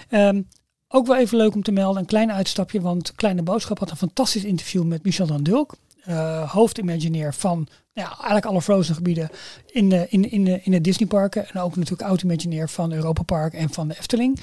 [0.10, 0.42] Ehm,
[0.88, 3.98] ook wel even leuk om te melden, een klein uitstapje, want Kleine Boodschap had een
[3.98, 9.30] fantastisch interview met Michel dan Dulk, eh hoofdimagineer van ja, eigenlijk alle Frozen gebieden
[9.72, 11.50] in, de, in, in, de, in de Disneyparken.
[11.50, 14.40] En ook natuurlijk oud-imagineer van Europa Park en van de Efteling.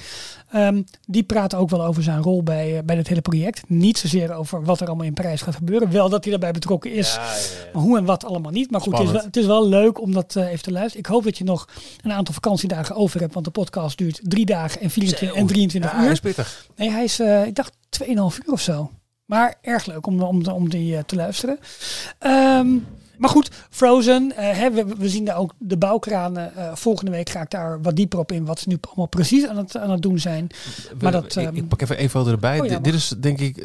[0.51, 3.69] Ehm, die praten ook wel over zijn rol bij, eh, bij dit hele project.
[3.69, 5.91] Niet zozeer over wat er allemaal in Parijs gaat gebeuren.
[5.91, 7.17] Wel dat hij daarbij betrokken is.
[7.73, 8.71] Maar hoe en wat allemaal niet.
[8.71, 10.99] Maar goed, het is, wel, het is wel leuk om dat eh, even te luisteren.
[10.99, 11.67] Ik hoop dat je nog
[12.01, 13.33] een aantal vakantiedagen over hebt.
[13.33, 16.11] Want de podcast duurt drie dagen en 24 en 23 Ja, hij uur.
[16.11, 16.67] is pittig.
[16.75, 18.91] Nee, hij is, ik dacht, 2,5 uur of zo.
[19.31, 21.59] Maar erg leuk om, om, om die eh, te luisteren.
[22.19, 22.67] Ehm,
[23.17, 24.35] maar goed, Frozen.
[24.35, 26.55] eh, hè, we, we zien daar ook de bouwkranen.
[26.55, 28.45] Eh, volgende week ga ik daar wat dieper op in.
[28.45, 30.47] Wat ze nu allemaal precies aan het, aan het doen zijn.
[31.01, 32.59] Maar dat, ik, ehm, ik pak even één foto erbij.
[32.59, 33.55] Oh ja, dit, is denk ik,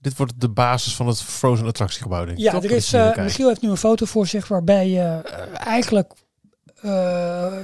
[0.00, 2.24] dit wordt de basis van het Frozen attractiegebouw.
[2.24, 3.16] Denk ik, Ja, er is, kijk.
[3.16, 5.20] Michiel heeft nu een foto voor zich waarbij je
[5.54, 6.12] eigenlijk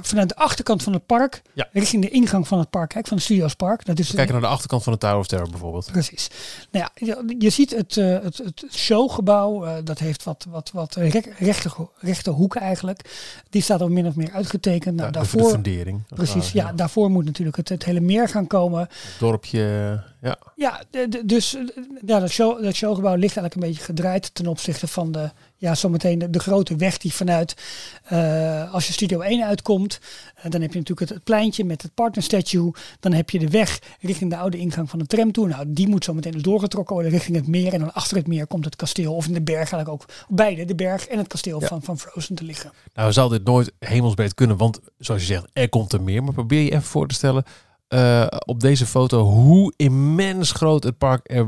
[0.01, 1.67] vanuit de achterkant van het park, Ja.
[1.71, 3.85] richting de ingang van het park, kijk, van het Studiospark.
[3.85, 5.91] Dat is kijken naar de achterkant van de Tower of Terror bijvoorbeeld.
[5.91, 6.27] Precies.
[6.71, 10.71] Nou ja, je, je ziet het, eh, het, het showgebouw, eh, dat heeft wat, wat,
[10.73, 13.09] wat rechte, rechte hoeken eigenlijk.
[13.49, 14.95] Die staat al min of meer uitgetekend.
[14.95, 16.01] Nou, Ja, de- de, daarvoor, fundering.
[16.07, 18.79] precies, ja, daarvoor moet natuurlijk het, het hele meer gaan komen.
[18.79, 20.37] Het dorpje, ja.
[20.55, 21.61] Ja, de- de- dus eh,
[22.05, 25.75] ja, dat, show, dat showgebouw ligt eigenlijk een beetje gedraaid ten opzichte van de, ja,
[25.75, 27.55] zometeen de, de grote weg die vanuit,
[28.03, 29.99] eh, als je Studio 1 uitkomt,
[30.35, 32.71] eh, dan heb je natuurlijk het, het pleintje met het partner statue.
[32.99, 35.47] Dan heb je de weg richting de oude ingang van de tram toe.
[35.47, 37.73] Nou, die moet zometeen dus doorgetrokken worden richting het meer.
[37.73, 40.65] En dan achter het meer komt het kasteel, of in de berg eigenlijk ook, beide,
[40.65, 41.67] de berg en het kasteel Ja.
[41.67, 42.71] van, van Frozen te liggen.
[42.93, 46.23] Nou, zal dit nooit hemelsbreed kunnen, want zoals je zegt, er komt er meer.
[46.23, 47.43] Maar probeer je even voor te stellen
[47.87, 51.47] eh, op deze foto hoe immens groot het park er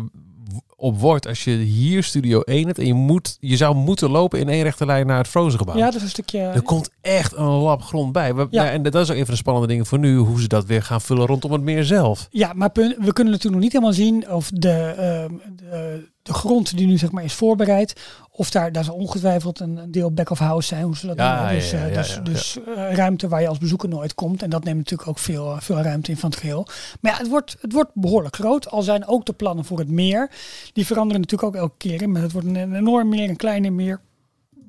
[0.76, 4.40] op wordt als je hier Studio 1 hebt en je, moet, je zou moeten lopen
[4.40, 5.78] in één rechte lijn naar het Frozen gebouw.
[5.78, 6.40] Ja, dat is een stukje...
[6.40, 8.36] Er komt echt een lap grond bij.
[8.36, 8.62] We, Ja.
[8.64, 10.66] nou, en dat is ook een van de spannende dingen voor nu, hoe ze dat
[10.66, 12.28] weer gaan vullen rondom het meer zelf.
[12.30, 16.34] Ja, maar punt- we kunnen natuurlijk nog niet helemaal zien of de, ehm, de, de
[16.34, 17.94] grond die nu zeg maar is voorbereid,
[18.32, 21.18] of daar, daar zal ongetwijfeld een, een deel back of house zijn, hoe ze dat
[21.18, 21.54] Ja, noemen.
[21.56, 24.44] Dus, ja, eh, dus, dus eh, ruimte waar je als bezoeker nooit komt.
[24.44, 26.68] En dat neemt natuurlijk ook veel, eh, veel ruimte in van het geheel.
[27.02, 28.70] Maar ja, het wordt, het wordt behoorlijk groot.
[28.72, 30.30] Al zijn ook de plannen voor het meer.
[30.74, 32.02] Die veranderen natuurlijk ook elke keer.
[32.02, 34.00] in, Maar het wordt een, een enorm meer, een kleiner meer.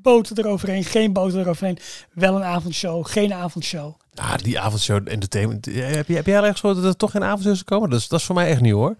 [0.03, 1.79] Boten eroverheen, geen boten eroverheen.
[2.13, 3.95] Wel een avondshow, geen avondshow.
[4.15, 5.67] Ah, die avondshow entertainment.
[5.67, 7.91] eh, Heb, je, heb jij al ergens gehoord dat er toch geen avondshow is komen?
[7.91, 8.97] Dat is, dat is voor mij echt nieuw hoor.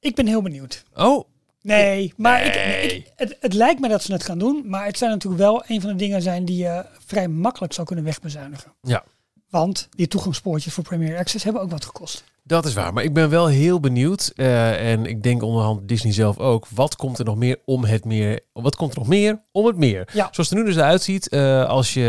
[0.00, 0.84] Ik ben heel benieuwd.
[0.94, 1.24] Oh,
[1.62, 4.62] Nee, maar ik- het, het lijkt me dat ze het gaan doen.
[4.66, 7.86] Maar het zijn natuurlijk wel een van de dingen zijn die je vrij makkelijk zou
[7.86, 8.72] kunnen wegbezuinigen.
[8.82, 9.04] Ja.
[9.50, 12.24] Want die toegangspoortjes voor Premier Access hebben ook wat gekost.
[12.48, 14.32] Dat is waar, maar ik ben wel heel benieuwd.
[14.36, 16.66] eh, en ik denk onderhand Disney zelf ook.
[16.74, 18.40] Wat komt er nog meer om het meer?
[18.52, 20.08] Wat komt er nog meer om het meer?
[20.12, 20.28] Ja.
[20.30, 22.04] Zoals het er nu dus uitziet, eh, als je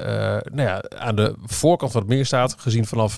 [0.00, 3.16] eh, nou ja, aan de voorkant van het meer staat, gezien vanaf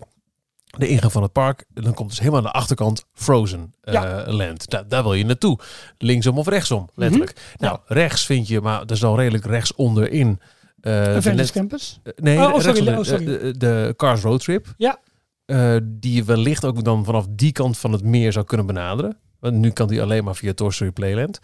[0.79, 4.25] de ingang van het park, dan komt dus helemaal aan de achterkant Frozen Ja.
[4.27, 4.67] Land.
[4.89, 5.59] Daar wil je naartoe.
[5.99, 7.55] Linksom of rechtsom, letterlijk.
[7.59, 10.41] Nou, rechts vind je, maar dat is al redelijk rechts onderin.
[10.77, 12.01] de Avengers net- Campus.
[12.17, 13.53] Nee, Oh, oh, sorry, oh, sorry.
[13.59, 14.67] De Cars Road Trip.
[14.77, 14.99] Ja.
[15.45, 19.17] Eh, die je wellicht ook dan vanaf die kant van het meer zou kunnen benaderen.
[19.41, 21.39] Want nu kan die alleen maar via Toy Story Playland.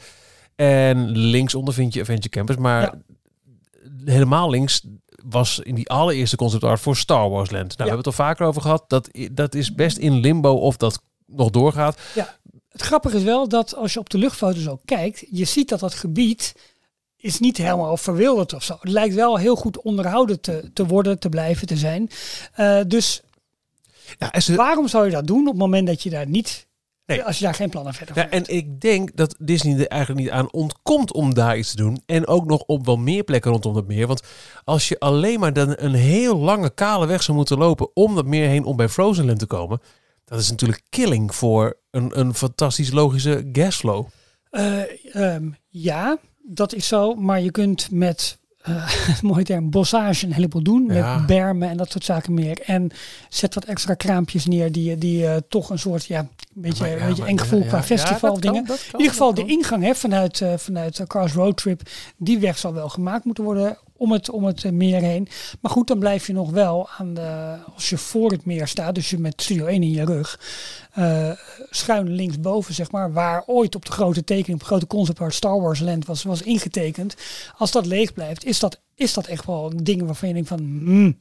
[0.57, 2.57] En linksonder vind je Adventure Campus.
[2.57, 2.95] Maar Ja.
[4.05, 4.83] helemaal links
[5.25, 7.63] was in die allereerste concept art voor Star Wars Land.
[7.67, 8.85] Nou, we hebben het al vaker over gehad.
[8.89, 11.99] Dat, dat is best in limbo of dat nog doorgaat.
[12.69, 15.81] Het grappige is wel dat als je op de luchtfoto's ook kijkt, je ziet dat
[15.81, 16.55] dat gebied
[17.17, 18.77] is niet helemaal verwilderd of zo.
[18.81, 22.11] Het lijkt wel heel goed onderhouden te, te worden, te blijven, te zijn.
[22.53, 23.23] Eh, dus
[24.19, 26.67] Ja, en ze, waarom zou je dat doen op het moment dat je daar niet,
[27.07, 27.23] Nee.
[27.25, 28.49] als je daar geen plannen verder voor Ja, hebt?
[28.49, 32.03] en ik denk dat Disney er eigenlijk niet aan ontkomt om daar iets te doen.
[32.07, 34.07] En ook nog op wel meer plekken rondom het meer.
[34.07, 34.23] Want
[34.65, 38.27] als je alleen maar dan een heel lange kale weg zou moeten lopen om dat
[38.27, 39.81] meer heen om bij Frozen Land te komen.
[40.25, 44.07] Dat is natuurlijk killing voor een, een fantastisch logische gasflow.
[44.51, 47.15] Eh, ehm, ja, dat is zo.
[47.15, 48.38] Maar je kunt met,
[49.23, 50.89] mooie term, bossage een heleboel doen.
[50.93, 51.17] Ja.
[51.17, 52.61] Met bermen en dat soort zaken meer.
[52.61, 52.91] En
[53.29, 56.93] zet wat extra kraampjes neer die, die eh, toch een soort ja, Een beetje, Maar
[56.93, 58.65] ja, een beetje eng gevoel qua festival kan, dingen.
[58.65, 61.83] kan, in ieder geval de ingang hè, vanuit, eh, vanuit eh, Cars Road Trip.
[62.17, 65.29] Die weg zal wel gemaakt moeten worden om het, om het meer heen.
[65.61, 68.95] Maar goed, dan blijf je nog wel aan de, als je voor het meer staat,
[68.95, 70.41] dus je met Studio 1 in je rug,
[70.93, 71.31] eh,
[71.71, 75.61] schuin linksboven zeg maar, waar ooit op de grote tekening, op grote concept art Star
[75.61, 77.17] Wars Land was, was ingetekend.
[77.57, 80.49] Als dat leeg blijft, is dat, is dat echt wel een ding waarvan je denkt
[80.49, 81.21] van, hmm.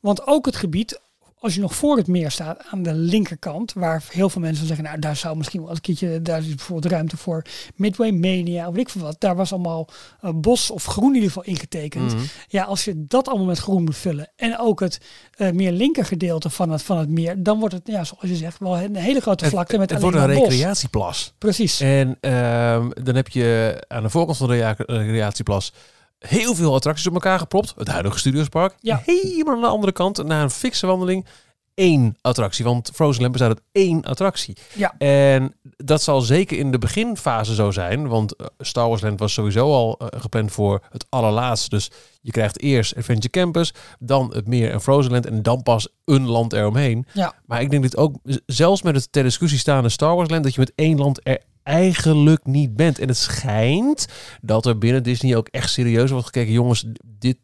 [0.00, 1.00] Want ook het gebied,
[1.44, 4.84] als je nog voor het meer staat, aan de linkerkant, waar heel veel mensen zeggen,
[4.84, 8.74] nou daar zou misschien wel een keertje, daar is bijvoorbeeld ruimte voor Midway Mania, of
[8.74, 9.16] weet ik veel wat.
[9.20, 9.88] Daar was allemaal
[10.20, 12.14] eh, bos of groen in ieder geval ingetekend.
[12.14, 12.22] Mhm.
[12.48, 16.04] Ja, als je dat allemaal met groen moet vullen en ook het eh, meer linker
[16.04, 18.96] gedeelte van het, van het meer, dan wordt het, ja, zoals je zegt, wel een
[18.96, 20.48] hele grote vlakte met het alleen wordt een bos.
[20.48, 21.34] recreatieplas.
[21.38, 21.80] Precies.
[21.80, 25.72] En ehm, dan heb je aan de voorkant van de rea- recreatieplas
[26.18, 27.74] heel veel attracties op elkaar gepropt.
[27.76, 28.74] Het huidige Studiospark.
[28.80, 29.02] Ja.
[29.04, 31.26] Helemaal aan de andere kant, na een fikse wandeling,
[31.74, 32.64] één attractie.
[32.64, 34.56] Want Frozen Land bestaat uit één attractie.
[34.74, 34.94] Ja.
[34.98, 38.08] En dat zal zeker in de beginfase zo zijn.
[38.08, 41.68] Want eh, Star Wars Land was sowieso al eh, gepland voor het allerlaatste.
[41.70, 45.88] Dus je krijgt eerst Adventure Campus, dan het meer en Frozen Land en dan pas
[46.04, 47.06] een land eromheen.
[47.12, 47.34] Ja.
[47.46, 50.54] Maar ik denk dat ook, zelfs met het ter discussie staande Star Wars Land, dat
[50.54, 52.98] je met één land er eigenlijk niet bent.
[52.98, 54.06] En het schijnt
[54.40, 56.52] dat er binnen Disney ook echt serieus wordt gekeken.
[56.52, 56.84] Jongens,
[57.18, 57.36] dit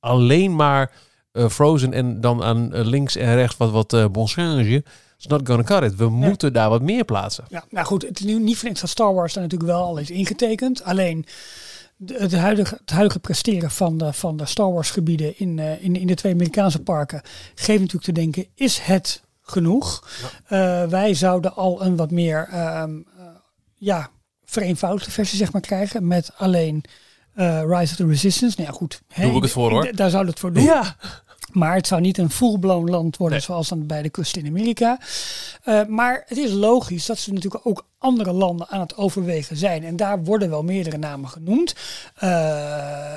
[0.00, 0.92] alleen maar
[1.32, 4.84] eh, Frozen en dan aan eh, links en rechts wat, wat eh bon change.
[5.16, 5.96] It's not gonna cut it.
[5.96, 7.44] We moeten daar wat meer plaatsen.
[7.48, 9.96] Ja, nou goed, het is nu niet niks dat Star Wars daar natuurlijk wel al
[9.96, 10.82] is ingetekend.
[10.82, 11.26] Alleen
[12.06, 15.96] het huidige, het huidige presteren van de, van de Star Wars gebieden in, eh, in,
[15.96, 17.22] in de twee Amerikaanse parken
[17.54, 20.08] geeft natuurlijk te denken, is het genoeg?
[20.46, 23.13] Eh, wij zouden al een wat meer ehm, eh,
[23.84, 24.10] ja,
[24.44, 26.84] vereenvoudigde versie zeg maar krijgen met alleen
[27.34, 28.56] eh, Rise of the Resistance.
[28.60, 29.02] Nou ja, goed.
[29.16, 29.92] Doe ik het voor, hoor.
[29.96, 30.62] Daar zou het voor doen.
[30.62, 30.96] Ja.
[31.52, 33.46] Maar het zou niet een full-blown land worden Nee.
[33.46, 34.98] zoals dan bij de kust in Amerika.
[35.62, 39.84] Eh, maar het is logisch dat ze natuurlijk ook andere landen aan het overwegen zijn.
[39.84, 41.74] En daar worden wel meerdere namen genoemd.
[42.14, 43.12] Eh,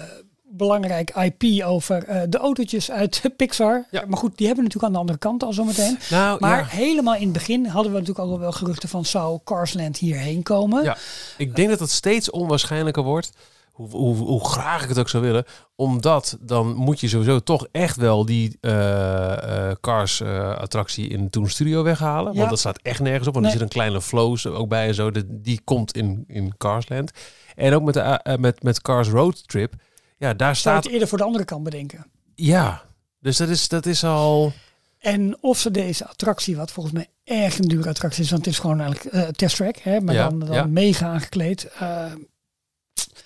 [0.50, 3.86] belangrijk IP over eh, de autootjes uit Pixar.
[3.92, 4.04] Ja.
[4.08, 5.98] Maar goed, die hebben natuurlijk aan de andere kant al zometeen.
[6.10, 6.66] Nou, Maar ja.
[6.66, 10.84] helemaal in het begin hadden we natuurlijk al wel geruchten van zou Carsland hierheen komen.
[10.84, 10.98] Ja,
[11.38, 13.32] ik denk dat het steeds onwaarschijnlijker wordt.
[13.72, 15.46] Hoe, hoe, hoe graag ik het ook zou willen.
[15.76, 21.30] Omdat dan moet je sowieso toch echt wel die eh, eh, Cars eh, attractie in
[21.30, 22.32] Toon Studio weghalen.
[22.32, 22.38] Ja.
[22.38, 23.34] Want dat staat echt nergens op.
[23.34, 23.54] Want Nee.
[23.54, 25.12] er zit een kleine flows ook bij en zo.
[25.12, 27.12] De, die komt in, in Carsland.
[27.56, 29.74] En ook met, de, met, met Cars Road Trip.
[30.18, 30.84] Ja, daar Zou je staat...
[30.84, 32.06] het eerder voor de andere kant bedenken?
[32.36, 32.82] Ja,
[33.20, 34.52] dus dat is, dat is al...
[35.00, 38.54] En of ze deze attractie, wat volgens mij erg een dure attractie is, want het
[38.54, 40.66] is gewoon eigenlijk eh testtrack, hè, maar Ja, dan, dan ja.
[40.66, 41.64] mega aangekleed.
[41.80, 42.12] Eh,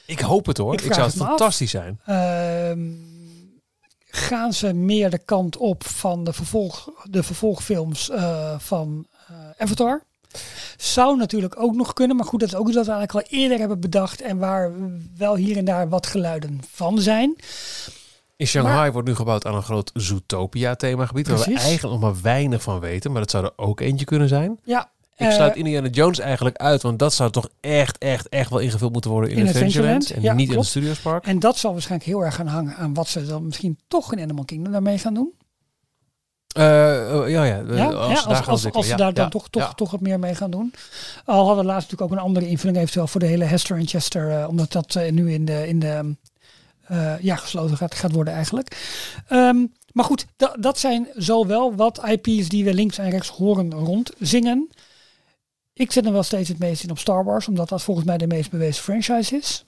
[0.05, 0.73] Ik hoop het hoor.
[0.73, 1.27] Ik zou het het me af.
[1.29, 1.99] fantastisch zijn.
[2.05, 2.89] Ehm,
[4.09, 9.07] gaan ze meer de kant op van de, vervolg, de vervolgfilms eh, van
[9.57, 10.03] Avatar?
[10.77, 13.37] Zou natuurlijk ook nog kunnen, maar goed, dat is ook iets dat we eigenlijk al
[13.39, 14.71] eerder hebben bedacht en waar
[15.17, 17.35] wel hier en daar wat geluiden van zijn.
[18.35, 21.27] In Shanghai Maar- wordt nu gebouwd aan een groot Zootopia themagebied.
[21.27, 23.11] Waar we eigenlijk nog maar weinig van weten.
[23.11, 24.59] Maar dat zou er ook eentje kunnen zijn.
[24.63, 26.81] Ja, Ik eh, sluit Indiana Jones eigenlijk uit.
[26.81, 30.11] Want dat zou toch echt, echt, echt wel ingevuld moeten worden in, In Adventureland.
[30.11, 31.25] En ja, niet in het Studiospark.
[31.25, 34.21] en dat zal waarschijnlijk heel erg gaan hangen aan wat ze dan misschien toch in
[34.21, 35.31] Animal Kingdom daarmee gaan doen.
[36.51, 36.63] Eh,
[37.19, 37.61] oh, ja, ja.
[37.71, 40.01] Ja, Als, ja, ze daar als, ze Ja, daar dan ja, toch, toch, toch wat
[40.01, 40.73] meer mee gaan doen.
[41.25, 43.87] Al hadden we laatst natuurlijk ook een andere invulling eventueel voor de hele Hester en
[43.87, 44.29] Chester.
[44.31, 46.15] eh, omdat dat eh, nu in de, in de
[47.21, 48.77] ja, gesloten gaat, gaat worden eigenlijk.
[49.27, 53.73] Ehm, maar goed, da- dat zijn zowel wat IP's die we links en rechts horen
[53.73, 54.69] rondzingen.
[55.73, 57.47] Ik zet hem wel steeds het meest in op Star Wars.
[57.47, 59.63] Omdat dat volgens mij de meest bewezen franchise is.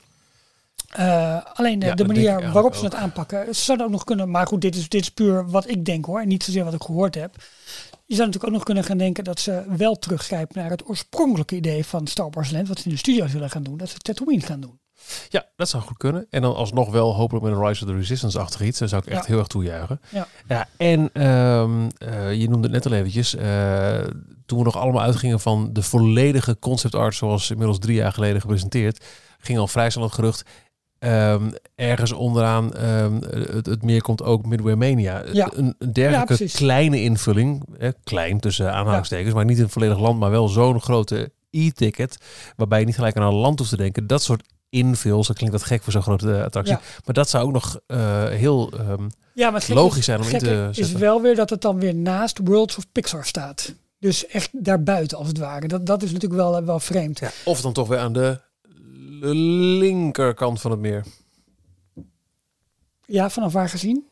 [0.93, 2.99] Eh, alleen de, Ja, manier waarop ze het ook.
[3.01, 3.55] aanpakken.
[3.55, 4.29] Ze zouden ook nog kunnen.
[4.31, 6.19] Maar goed, dit is, dit is puur wat ik denk hoor.
[6.21, 7.35] En niet zozeer wat ik gehoord heb.
[8.05, 11.55] Je zou natuurlijk ook nog kunnen gaan denken dat ze wel teruggrijpen naar het oorspronkelijke
[11.55, 12.67] idee van Star Wars Land.
[12.67, 13.77] Wat ze in de studio's willen gaan doen.
[13.77, 14.79] Dat ze Tatooine gaan doen.
[15.29, 16.27] Ja, dat zou goed kunnen.
[16.29, 18.79] En dan alsnog wel hopelijk met een Rise of the Resistance-achtig iets.
[18.79, 19.27] Dat zou ik echt Ja.
[19.27, 20.01] heel erg toejuichen.
[20.09, 20.27] Ja.
[20.47, 23.35] ja en ehm, eh, je noemde het net al eventjes.
[23.35, 23.99] eh,
[24.45, 27.15] toen we nog allemaal uitgingen van de volledige concept art...
[27.15, 29.05] zoals inmiddels drie jaar geleden gepresenteerd...
[29.39, 30.43] ging al vrij snel het gerucht...
[31.03, 33.13] ehm, ergens onderaan ehm,
[33.55, 35.23] het, het meer komt ook Midway Mania.
[35.31, 35.49] Ja.
[35.55, 37.63] Een, dergelijke kleine invulling.
[37.79, 39.33] Eh, klein tussen aanhalingstekens.
[39.33, 40.19] Maar niet een volledig land.
[40.19, 42.17] Maar wel zo'n grote e-ticket.
[42.55, 44.07] Waarbij je niet gelijk aan een land hoeft te denken.
[44.07, 45.27] Dat soort invuls.
[45.27, 46.77] Dat klinkt dat gek voor zo'n grote eh, attractie.
[47.05, 48.71] Maar dat zou ook nog eh, heel...
[48.77, 50.99] ehm, Ja, maar Logisch is, zijn om in te is zetten.
[50.99, 53.73] wel weer dat het dan weer naast Worlds of Pixar staat.
[53.99, 55.67] Dus echt daarbuiten als het ware.
[55.67, 57.19] Dat, dat is natuurlijk wel, eh, wel vreemd.
[57.19, 58.39] ja, of dan toch weer aan de
[59.33, 61.03] linkerkant van het meer.
[63.05, 64.07] Ja, vanaf waar gezien?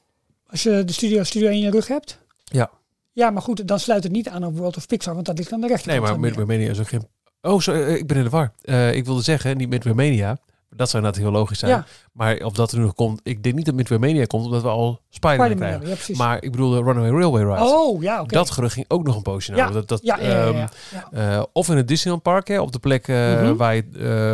[0.47, 2.19] Als je de studio, studio in je rug hebt?
[2.43, 2.69] Ja.
[3.11, 5.51] Ja, maar goed, dan sluit het niet aan op World of Pixar, want dat ligt
[5.53, 6.03] aan de Nee, rechterkant.
[6.03, 6.45] maar van Midway.
[6.45, 7.07] Mania is ook geen...
[7.41, 8.53] Oh, sorry, eh, ik ben in de war.
[8.61, 10.37] Eh, ik wilde zeggen, niet Midway Mania.
[10.75, 11.71] Dat zou inderdaad heel logisch zijn.
[11.71, 11.85] Ja.
[12.13, 13.19] Maar of dat er nu nog komt...
[13.23, 15.87] Ik denk niet dat Midway Mania komt, omdat we al Spider-Man krijgen.
[16.07, 16.17] ja.
[16.17, 17.63] Maar ik bedoel de Runaway Railway Ride.
[17.75, 18.33] oh, ja, oké.
[18.35, 19.59] Dat gerucht ging ook nog een poosje naar.
[19.59, 20.69] Ja, Dat, dat, ja, ja, ja, ehm, ja,
[21.11, 21.35] ja.
[21.37, 23.55] eh, of in het Disneyland Park, hè, op de plek eh, Mhm.
[23.55, 23.83] waar je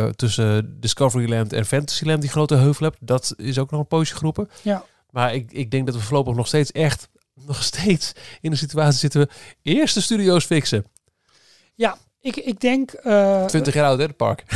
[0.06, 2.96] eh, tussen Discoveryland en Fantasyland die grote heuvel hebt.
[3.00, 4.48] Dat is ook nog een poosje geroepen.
[4.62, 4.84] Ja.
[5.10, 7.08] Maar ik, ik denk dat we voorlopig nog steeds echt,
[7.46, 9.28] nog steeds in de situatie zitten.
[9.62, 10.84] Eerst de studio's fixen.
[12.20, 12.90] Ik, ik denk...
[12.92, 14.44] eh, 20 jaar oud, hè, het park.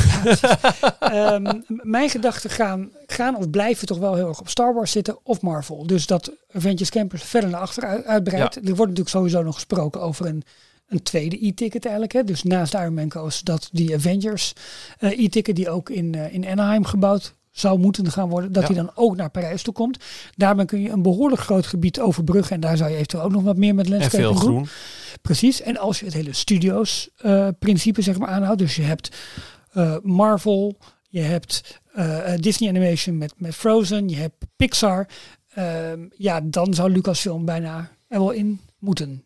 [0.99, 5.17] Ehm, mijn gedachten gaan, gaan of blijven toch wel heel erg op Star Wars zitten
[5.23, 5.87] of Marvel.
[5.87, 8.55] Dus dat Avengers Campus verder naar achter uit- uitbreidt.
[8.55, 10.43] Er wordt natuurlijk sowieso nog gesproken over een,
[10.87, 12.13] een tweede e-ticket eigenlijk.
[12.13, 12.23] Hè.
[12.23, 14.53] Dus naast Iron Man Coast dat die Avengers
[14.99, 18.67] eh, e-ticket die ook in, eh, in Anaheim gebouwd zou moeten gaan worden, dat Ja.
[18.67, 19.97] die dan ook naar Parijs toe komt.
[20.35, 23.43] Daarmee kun je een behoorlijk groot gebied overbruggen en daar zou je eventueel ook nog
[23.43, 24.41] wat meer met landscaping veel doen.
[24.41, 24.67] groen.
[25.21, 25.61] Precies.
[25.61, 28.59] En als je het hele studios eh, principe zeg maar aanhoudt.
[28.59, 29.15] Dus je hebt
[29.71, 30.77] eh, Marvel,
[31.09, 35.07] je hebt eh, Disney Animation met, met Frozen, je hebt Pixar.
[35.53, 39.25] Ehm, ja, dan zou Lucasfilm bijna er wel in moeten.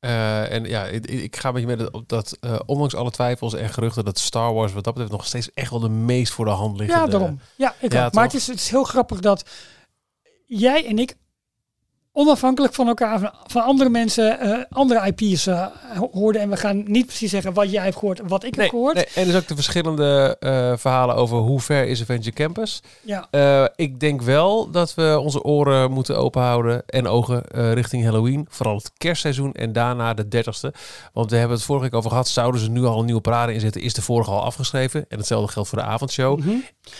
[0.00, 3.68] Eh, en ja, ik, ik ga met je met op dat, ondanks alle twijfels en
[3.68, 6.50] geruchten, dat Star Wars wat dat betreft nog steeds echt wel de meest voor de
[6.50, 6.90] hand ligt.
[6.90, 7.40] Ja, daarom.
[7.56, 8.10] Ja, ik Ja.
[8.12, 9.44] Maar het is, het is heel grappig dat
[10.46, 11.16] jij en ik
[12.14, 16.42] onafhankelijk van elkaar, van, andere mensen, eh, andere IP's eh, ho- hoorden.
[16.42, 18.94] En we gaan niet precies zeggen wat jij hebt gehoord wat ik Nee, heb gehoord.
[18.94, 22.82] nee, en dus ook de verschillende eh, verhalen over hoe ver is Avenger Campus.
[23.02, 23.28] Ja,
[23.76, 27.42] ik denk wel dat we onze oren moeten openhouden en ogen
[27.74, 28.46] richting Halloween.
[28.50, 30.70] Vooral het kerstseizoen en daarna de 30ste.
[31.12, 32.28] Want we hebben het vorige week over gehad.
[32.28, 33.82] Zouden ze nu al een nieuwe parade inzetten?
[33.82, 35.04] Is de vorige al afgeschreven?
[35.08, 36.38] En hetzelfde geldt voor de avondshow.
[36.38, 36.50] Mhm.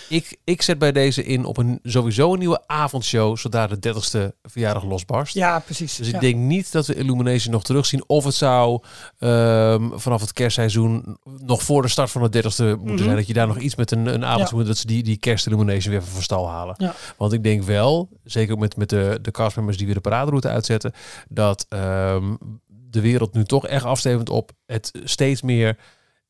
[0.09, 3.37] Ik, ik zet bij deze in op een sowieso een nieuwe avondshow.
[3.37, 5.35] Zodra de 30ste verjaardag losbarst.
[5.35, 5.97] ja precies.
[5.97, 8.05] Dus ik denk niet dat we Illumination nog terugzien.
[8.07, 8.83] Of het zou
[9.19, 13.03] ehm, vanaf het kerstseizoen nog voor de start van de 30ste moeten Mhm.
[13.03, 13.17] zijn.
[13.17, 14.67] Dat je daar nog iets met een, een avond moet.
[14.67, 16.75] Dat ze die, die kerst Illumination weer van stal halen.
[16.79, 16.95] Ja.
[17.17, 20.49] Want ik denk wel, zeker ook met, met de, de castmembers die weer de paraderoute
[20.49, 20.93] uitzetten.
[21.29, 22.35] Dat ehm,
[22.67, 25.79] de wereld nu toch echt afstevend op het steeds meer...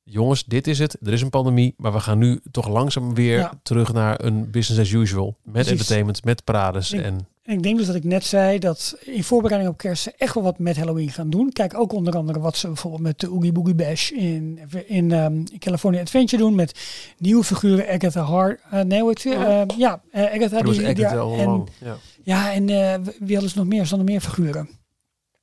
[0.05, 0.97] Jongens, dit is het.
[1.03, 1.75] Er is een pandemie.
[1.77, 3.53] Maar we gaan nu toch langzaam weer Ja.
[3.62, 5.37] terug naar een business as usual.
[5.43, 5.71] Met Precies.
[5.73, 6.93] entertainment, met parades.
[6.93, 10.12] Ik- En ik denk dus dat ik net zei dat in voorbereiding op kerst ze
[10.17, 11.53] echt wel wat met Halloween gaan doen.
[11.53, 15.33] Kijk ook onder andere wat ze bijvoorbeeld met de Oogie Boogie Bash in, in, ehm,
[15.35, 16.55] in California Adventure doen.
[16.55, 16.81] Met
[17.19, 18.61] nieuwe figuren, Agatha Hart.
[18.71, 19.29] eh nee, ze?
[19.77, 20.03] Ja.
[20.11, 20.61] Eh, Agatha.
[20.62, 21.69] Die, en, lang.
[21.81, 23.81] Ja, ja, en eh, wie hadden ze nog meer?
[23.81, 24.69] Er stonden meer figuren.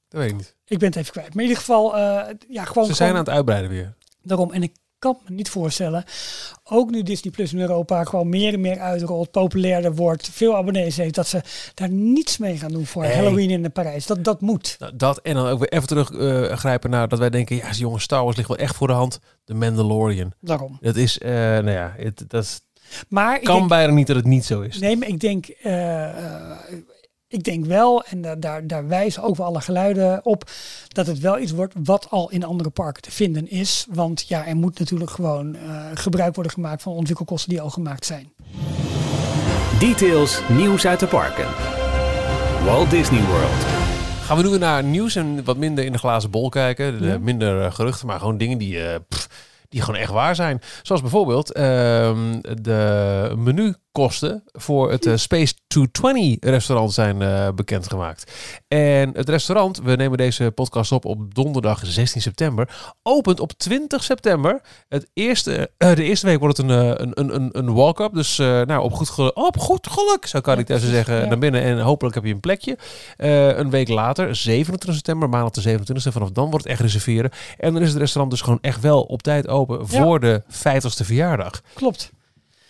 [0.10, 0.56] dat weet ik niet.
[0.66, 1.28] Ik ben het even kwijt.
[1.34, 1.98] Maar in ieder geval,
[2.50, 2.86] ja, gewoon...
[2.88, 3.96] Ze zijn gewoon aan het uitbreiden weer.
[4.30, 4.52] Daarom.
[4.52, 6.04] En ik kan me niet voorstellen,
[6.64, 10.98] ook nu Disney Plus in Europa gewoon meer en meer uitrolt, populairder wordt, veel abonnees
[10.98, 11.42] heeft, dat ze
[11.74, 13.06] daar niets mee gaan doen voor.
[13.06, 14.06] Halloween in Parijs.
[14.06, 14.76] Dat, dat moet.
[14.80, 18.04] Nou, dat en dan ook weer even teruggrijpen grijpen naar dat wij denken, ja, jongens,
[18.04, 19.20] Star Wars ligt wel echt voor de hand.
[19.46, 20.32] De Mandalorian.
[20.40, 20.78] Daarom.
[20.82, 22.62] Dat is, eh, nou ja, het, dat is-
[23.08, 24.80] Maar ik kan denk, bijna niet dat het niet zo is.
[24.80, 26.58] nee, maar ik denk, eh, eh,
[27.30, 30.50] ik denk wel, en da- daar, daar wijzen ook wel alle geluiden op,
[30.88, 33.86] dat het wel iets wordt wat al in andere parken te vinden is.
[33.90, 38.06] Want ja, er moet natuurlijk gewoon eh, gebruik worden gemaakt van ontwikkelkosten die al gemaakt
[38.06, 38.32] zijn.
[39.80, 41.48] Details, nieuws uit de parken.
[42.66, 43.66] Walt Disney World.
[44.22, 47.02] Gaan we nu weer naar nieuws en wat minder in de glazen bol kijken.
[47.02, 47.18] De, Ja.
[47.18, 49.28] Minder eh, geruchten, maar gewoon dingen die, eh, pff,
[49.70, 50.62] die gewoon echt waar zijn.
[50.82, 53.34] Zoals bijvoorbeeld ehm, de
[54.00, 58.32] menukosten voor het eh, Space 220 restaurant zijn eh, bekendgemaakt.
[58.68, 64.04] En het restaurant, we nemen deze podcast op op donderdag 16 september, opent op 20
[64.04, 64.62] september.
[64.88, 68.14] Het eerste, eh, de eerste week wordt het een, een, een, een, walk-up.
[68.14, 71.62] Dus nou, op, goed geluk, op goed geluk, zou Ja, thuis precies, zeggen, naar binnen.
[71.62, 72.78] En hopelijk heb je een plekje.
[73.18, 77.32] Een week later, 27 september, maandag de 27e, vanaf dan wordt het echt reserveren.
[77.58, 79.86] En dan is het restaurant dus gewoon echt wel op tijd open Ja.
[79.86, 81.62] voor de 50ste verjaardag.
[81.74, 82.12] Klopt.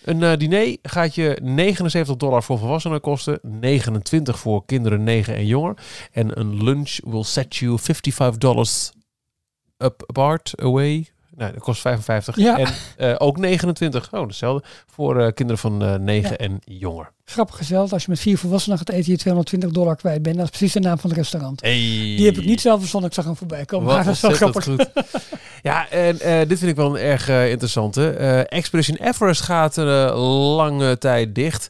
[0.09, 5.45] Een eh, diner gaat je 79 dollar voor volwassenen kosten, 29 voor kinderen 9 en
[5.45, 5.77] jonger.
[6.11, 8.91] En een lunch will set you 55 dollars
[9.77, 11.07] apart away.
[11.39, 12.36] Nee, dat kost 55.
[12.36, 12.58] Ja.
[12.58, 16.38] En eh, ook 29, oh hetzelfde, voor eh, kinderen van eh 9 Ja.
[16.38, 17.12] en jonger.
[17.25, 20.36] Grappig dat als je met vier volwassenen gaat eten, je 220 dollar kwijt bent.
[20.36, 21.62] Dat is precies de naam van het restaurant.
[21.62, 21.71] Hey.
[21.73, 23.86] Die heb ik niet zelf verzonnen, ik zag hem voorbij komen.
[23.86, 24.63] Wat maar dat is wel grappig.
[24.63, 24.89] goed.
[25.62, 28.10] ja, en dit vind ik wel een erg interessante.
[28.49, 30.10] Expedition Everest gaat een
[30.56, 31.69] lange tijd dicht.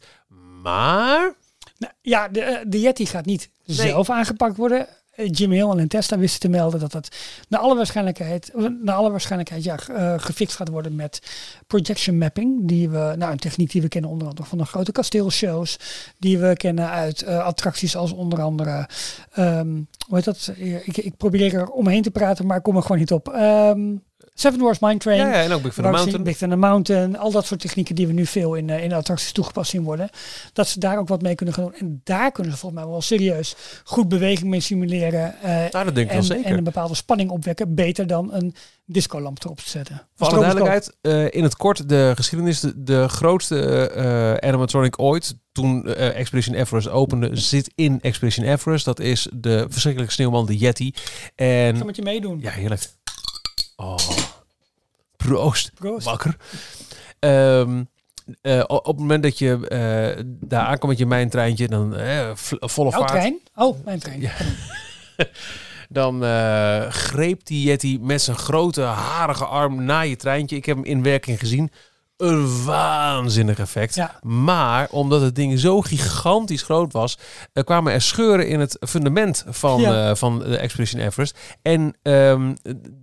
[0.63, 1.33] Maar
[1.77, 4.87] Nou, ja, de, de Yeti gaat niet zelf aangepakt worden.
[5.19, 7.17] Eh, Jim Hill en Tesla wisten te melden dat het
[7.49, 8.51] naar alle waarschijnlijkheid,
[8.83, 11.21] naar alle waarschijnlijkheid ja, eh, gefixt gaat worden met
[11.67, 12.67] projection mapping.
[12.67, 15.79] Die we, nou, een techniek die we kennen onder andere van de grote kasteelshows.
[16.17, 18.89] Die we kennen uit eh, attracties als onder andere,
[19.31, 19.73] ehm,
[20.07, 20.51] hoe heet dat?
[20.55, 23.29] Ik, ik probeer er omheen te praten, maar ik kom er gewoon niet op.
[23.29, 23.95] Ehm,
[24.39, 25.19] Seven Wars Mine Train.
[25.19, 26.23] Ja, ja, en ook Big Thunder Mountain.
[26.23, 29.31] Big Thunder Mountain, al dat soort technieken die we nu veel in, eh, in attracties
[29.31, 30.09] toegepast zien worden.
[30.53, 31.73] Dat ze daar ook wat mee kunnen gaan doen.
[31.73, 35.35] En daar kunnen ze volgens mij wel serieus goed beweging mee simuleren.
[35.71, 36.45] Nou, dat denk ik en, wel zeker.
[36.45, 37.75] en een bepaalde spanning opwekken.
[37.75, 40.07] Beter dan een discolamp erop te zetten.
[40.15, 42.59] Voor alle duidelijkheid, eh, in het kort de geschiedenis.
[42.59, 48.85] De, de grootste animatronic ooit, toen Expedition Everest opende, zit in Expedition Everest.
[48.85, 50.87] Dat is de verschrikkelijke sneeuwman, de Yeti.
[50.87, 50.95] Ik
[51.35, 52.39] ga En met je meedoen.
[52.41, 52.97] ja, heerlijk.
[53.81, 53.97] Oh,
[55.17, 55.71] proost.
[55.73, 56.05] Proost.
[56.05, 56.35] Wakker.
[57.19, 57.83] Ehm,
[58.41, 62.51] eh, op het moment dat je eh, daar aankomt met je mijntreintje, dan eh, v-
[62.59, 63.11] volle Jouw vaart.
[63.11, 63.39] trein?
[63.55, 64.21] Oh, mijn trein.
[64.21, 64.31] Ja.
[65.91, 66.23] Dan
[66.91, 70.55] greep die Yeti met zijn grote harige arm naar je treintje.
[70.55, 71.71] Ik heb hem in werking gezien.
[72.19, 73.95] Een waanzinnig effect.
[73.95, 74.19] Ja.
[74.21, 77.17] Maar omdat het ding zo gigantisch groot was,
[77.53, 80.09] er kwamen er scheuren in het fundament van, Ja.
[80.09, 81.37] eh, van de Expedition Everest.
[81.61, 82.53] En ehm,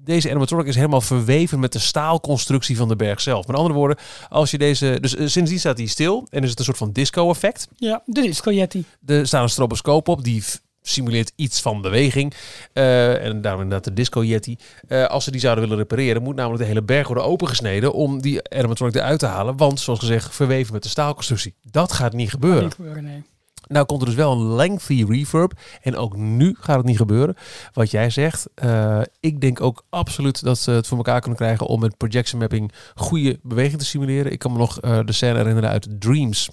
[0.04, 3.46] deze animatronic is helemaal verweven met de staalconstructie van de berg zelf.
[3.46, 3.96] Met andere woorden,
[4.28, 4.98] als je deze.
[5.00, 7.68] Dus eh, sindsdien staat hij stil en is het een soort van disco-effect.
[7.76, 8.84] Ja, de Disco Yeti.
[9.06, 10.44] Er staat een stroboscoop op die
[10.88, 12.34] simuleert iets van beweging.
[12.72, 14.56] Eh, en daarom inderdaad de Disco Yeti.
[14.88, 18.22] Eh, als ze die zouden willen repareren, moet namelijk de hele berg worden opengesneden om
[18.22, 19.56] die animatronic eruit te halen.
[19.56, 21.54] Want, zoals gezegd, verweven met de staalconstructie.
[21.70, 22.62] Dat gaat niet gebeuren.
[22.62, 23.22] Niet gebeuren, nee.
[23.68, 25.52] Nou komt er dus wel een lengthy reverb.
[25.82, 27.36] En ook nu gaat het niet gebeuren.
[27.72, 28.46] Wat jij zegt.
[28.54, 32.40] eh, ik denk ook absoluut dat ze het voor elkaar kunnen krijgen om met projection
[32.40, 34.32] mapping goede beweging te simuleren.
[34.32, 36.50] Ik kan me nog de scène herinneren uit Dreams.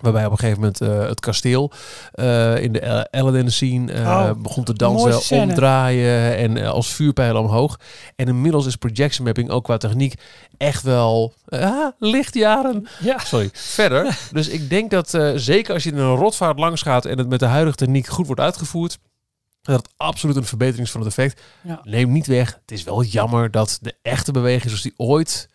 [0.00, 1.72] Waarbij op een gegeven moment eh, het kasteel
[2.12, 7.78] eh, in de Aladdin scene eh, Oh, begon te dansen, omdraaien en als vuurpijlen omhoog.
[8.16, 10.14] En inmiddels is projection mapping ook qua techniek
[10.56, 14.18] echt wel ah, lichtjaren Ja, Sorry, verder.
[14.32, 17.40] Dus ik denk dat zeker als je in een rotvaart langs gaat en het met
[17.40, 18.98] de huidige techniek goed wordt uitgevoerd,
[19.62, 21.40] dat het absoluut een verbetering is van het effect.
[21.62, 21.80] Ja.
[21.82, 22.58] Neem niet weg.
[22.60, 25.48] Het is wel jammer dat de echte beweging zoals die ooit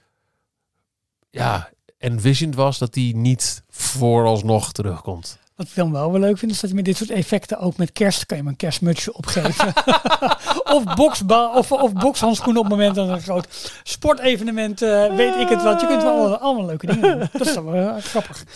[1.29, 1.69] ja,
[2.01, 5.39] envisioned was, dat die niet vooralsnog terugkomt.
[5.61, 7.77] Wat ik dan wel wel leuk vind, is dat je met dit soort effecten ook
[7.77, 9.73] met kerst kan je een kerstmutsje opgeven.
[10.75, 13.47] of, boksbal, of, of bokshandschoenen op het moment dat een groot
[13.83, 15.81] sportevenement, eh, weet ik het wat.
[15.81, 17.29] Je kunt wel allemaal, allemaal leuke dingen doen.
[17.31, 18.43] Dat is dan wel eh, grappig.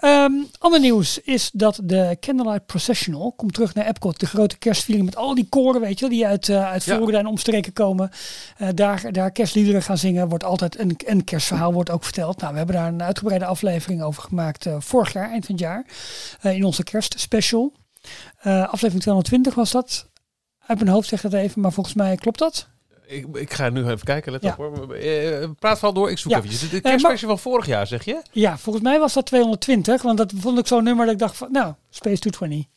[0.00, 4.20] Ehm, ander nieuws is dat de Candlelight Processional komt terug naar Epcot.
[4.20, 6.82] De grote kerstviering met al die koren, weet je die uit, eh uit.
[6.82, 8.10] Florida en omstreken komen.
[8.74, 10.28] Daar, daar kerstliederen gaan zingen.
[10.28, 12.40] Wordt altijd een, een kerstverhaal wordt ook verteld.
[12.40, 15.84] Nou, we hebben daar een uitgebreide aflevering over gemaakt vorig jaar, eind van het jaar.
[16.40, 17.72] Eh, in onze kerstspecial.
[18.38, 20.08] Eh aflevering 220 was dat.
[20.66, 22.68] Uit mijn hoofd zeg dat even, maar volgens mij klopt dat.
[23.06, 24.50] Ik, ik ga nu even kijken, let Ja.
[24.50, 24.94] op hoor.
[24.94, 26.38] Eh, praat vooral door, ik zoek Ja.
[26.38, 26.70] eventjes.
[26.70, 28.22] De kerstversie van vorig jaar, zeg je?
[28.32, 31.36] Ja, volgens mij was dat 220, want dat vond ik zo'n nummer dat ik dacht
[31.36, 32.72] van, nou, Space 220.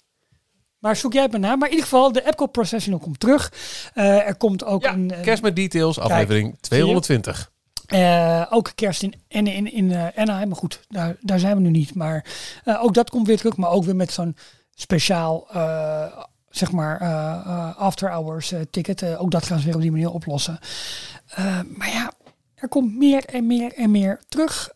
[0.79, 1.55] Maar zoek jij het maar na.
[1.55, 3.51] Maar in ieder geval, de Epcot Processional komt terug.
[3.93, 5.13] Er komt ook Ja, een...
[5.17, 7.51] een- Kerst met Details, aflevering 220.
[7.87, 10.47] Eh, ook kerst in, in, in, in eh, Anaheim.
[10.47, 11.95] Maar goed, daar, daar zijn we nu niet.
[11.95, 12.25] Maar
[12.63, 13.57] eh, ook dat komt weer terug.
[13.57, 14.35] Maar ook weer met zo'n
[14.75, 15.47] speciaal,
[16.49, 16.99] zeg maar,
[17.75, 19.17] after hours ticket.
[19.17, 20.59] Ook dat gaan ze weer op die manier oplossen.
[21.67, 22.11] Maar ja,
[22.55, 24.71] er komt meer en meer en meer terug.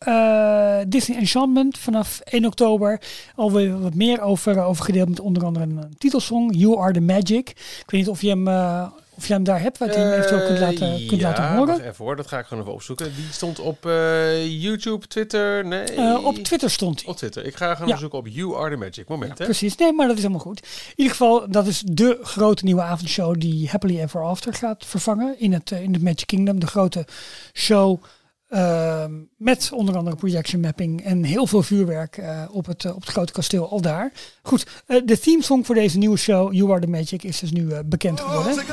[0.88, 3.02] Disney Enchantment vanaf 1 oktober.
[3.36, 6.56] Alweer wat meer over, over gedeeld met onder andere een titelsong.
[6.56, 7.50] You Are The Magic.
[7.50, 8.48] Ik weet niet of je hem,
[9.16, 9.78] of je hem daar hebt.
[9.78, 11.80] Wat je hem eventueel kunt laten, kunt ja, laten horen.
[11.82, 13.16] even hoor, dat ga ik gewoon even opzoeken.
[13.16, 15.84] Die stond op eh, YouTube, Twitter, nee.
[15.84, 17.10] Eh, op Twitter stond hij.
[17.12, 17.46] Op Twitter.
[17.46, 17.98] Ik ga gewoon Ja.
[17.98, 19.08] zoeken op You Are The Magic.
[19.08, 19.44] Moment, hè.
[19.46, 20.60] Precies, nee, maar dat is helemaal goed.
[20.60, 25.40] In ieder geval, dat is de grote nieuwe avondshow die Happily Ever After gaat vervangen
[25.40, 26.60] in het, eh, in het Magic Kingdom.
[26.60, 27.06] De grote
[27.54, 28.04] show
[28.52, 33.02] ehm, met onder andere projection mapping en heel veel vuurwerk eh, op, het, eh, op
[33.02, 34.12] het grote kasteel al daar.
[34.42, 37.52] Goed, eh, de theme song voor deze nieuwe show, You Are The Magic, is dus
[37.52, 38.56] nu bekend geworden.
[38.56, 38.72] Take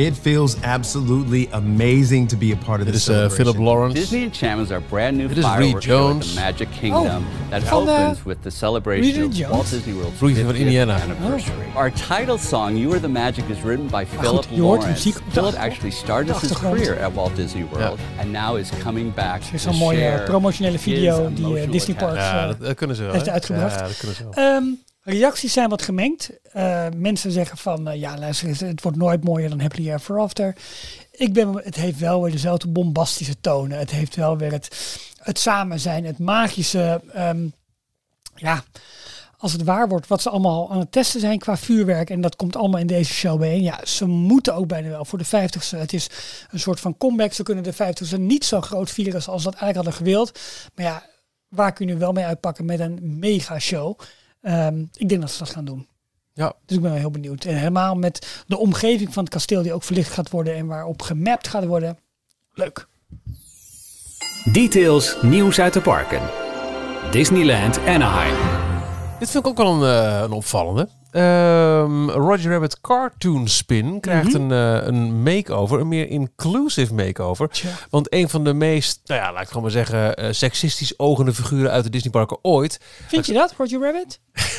[0.00, 3.36] It feels absolutely amazing to be a part of Dit this is eh, celebration.
[3.36, 3.94] Philip Lawrence.
[4.00, 6.34] Disney Enchantment is our brand new Dit Reed fireworks show at Jones.
[6.34, 9.50] the Magic Kingdom that van, uh, opens with the celebration Reed of Jones?
[9.52, 10.92] Walt Disney World's 50th Indiana.
[10.94, 11.66] anniversary.
[11.74, 14.86] Our title song, "You Are the Magic," is written by Philip goed, je hoort de
[14.86, 15.08] Lawrence.
[15.08, 19.14] muziek Philip actually started De his career at Walt Disney World and now is coming
[19.14, 21.98] back Er is to zo'n mooie share promotionele his video die eh, Disney attachment.
[21.98, 23.12] Parks Ja, dat, dat kunnen ze wel.
[23.12, 23.74] heeft uitgebracht.
[23.74, 24.62] Ja, dat kunnen ze wel.
[25.02, 26.30] Reacties zijn wat gemengd.
[26.42, 30.56] Eh, mensen zeggen van, eh, ja luister het wordt nooit mooier dan Happily Ever After.
[31.10, 33.78] Ik ben, het heeft wel weer dezelfde bombastische tonen.
[33.78, 37.02] Het heeft wel weer het, het samen zijn, het magische.
[37.12, 37.48] ehm,
[38.34, 38.64] ja,
[39.36, 42.10] als het waar wordt, wat ze allemaal aan het testen zijn qua vuurwerk.
[42.10, 43.62] En dat komt allemaal in deze show bijeen.
[43.62, 45.78] Ja, ze moeten ook bijna wel voor de 50ste.
[45.78, 46.10] Het is
[46.50, 47.32] een soort van comeback.
[47.32, 50.38] Ze kunnen de 50ste niet zo groot vieren als ze dat eigenlijk hadden gewild.
[50.74, 51.06] Maar ja,
[51.48, 53.98] waar kun je wel mee uitpakken met een mega show?
[54.40, 55.88] Ehm, ik denk dat ze dat gaan doen.
[56.32, 56.52] Ja.
[56.66, 57.44] Dus ik ben wel heel benieuwd.
[57.44, 61.02] En helemaal met de omgeving van het kasteel die ook verlicht gaat worden en waarop
[61.02, 61.98] gemapt gaat worden.
[62.54, 62.88] Leuk.
[64.52, 66.20] Details nieuws uit de parken.
[67.10, 68.36] Disneyland Anaheim.
[69.18, 70.88] Dit vind ik ook wel een, eh, een opvallende.
[71.10, 74.50] Ehm, Roger Rabbit Cartoon Spin krijgt Mhm.
[74.50, 77.48] een, eh, een makeover, een meer inclusive makeover.
[77.48, 77.68] Tja.
[77.90, 81.34] Want een van de meest, nou ja, laat ik gewoon maar zeggen, eh, seksistisch ogende
[81.34, 82.80] figuren uit de Disneyparken ooit.
[83.08, 84.20] Vind je dat, Roger Rabbit?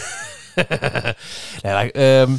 [1.62, 2.32] Nee, like, ehm,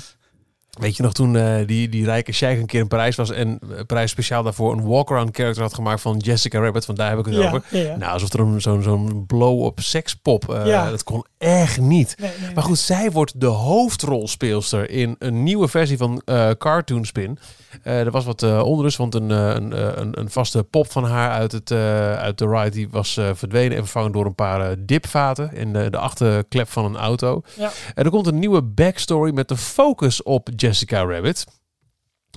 [0.79, 3.59] weet je nog toen eh, die, die rijke sheik een keer in Parijs was en
[3.77, 7.19] eh, Parijs speciaal daarvoor een walk-around character had gemaakt van Jessica Rabbit, want daar heb
[7.19, 7.63] ik het Ja, over.
[7.71, 7.97] ja, ja.
[7.97, 12.15] Nou, alsof er een- zo'n zo'n blow-up sekspop, dat kon echt niet.
[12.19, 17.05] Nee, nee, Maar goed, zij wordt de hoofdrolspeelster in een nieuwe versie van eh Cartoon
[17.05, 17.39] Spin.
[17.83, 21.31] Eh, er was wat eh, onrust, want een, een, een, een vaste pop van haar
[21.31, 21.73] uit, het,
[22.19, 25.99] uit de ride die was verdwenen en vervangen door een paar dipvaten in de, de
[25.99, 27.43] achterklep van een auto.
[27.57, 27.71] Ja.
[27.95, 31.47] En er komt een nieuwe backstory met de focus op Jessica Rabbit.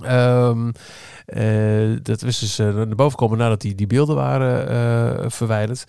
[0.04, 0.70] Ehm,
[1.26, 5.84] eh, dat is dus eh, naar boven komen nadat die, die beelden waren eh, verwijderd.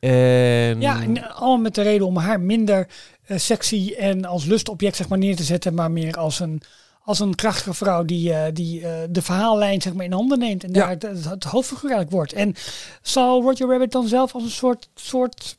[0.00, 2.86] En, Ja, en allemaal met de reden om haar minder
[3.28, 6.62] sexy en als lustobject zeg maar, neer te zetten, maar meer als een,
[7.02, 8.80] als een krachtige vrouw die, die
[9.10, 12.32] de verhaallijn zeg maar, in handen neemt en daar het, het, het hoofdfiguur eigenlijk wordt.
[12.32, 12.54] En
[13.02, 15.58] zal Roger Rabbit dan zelf als een soort, soort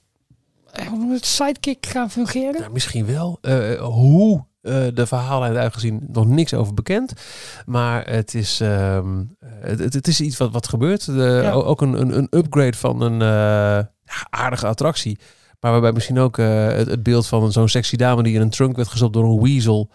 [0.89, 2.59] hoe het, sidekick gaan fungeren?
[2.59, 3.39] Nou, misschien wel.
[3.79, 7.13] Hoe eh, de verhaallijn eruit gezien, nog niks over bekend.
[7.65, 9.23] Maar het is, ehm,
[9.59, 11.05] het, het- is iets wat, wat gebeurt.
[11.05, 11.51] De, Ja.
[11.51, 13.85] Ook een, een, een upgrade van een eh,
[14.29, 15.19] aardige attractie.
[15.59, 18.49] Maar waarbij misschien ook eh, het, het beeld van zo'n sexy dame die in een
[18.49, 19.89] trunk werd gestopt door een weasel...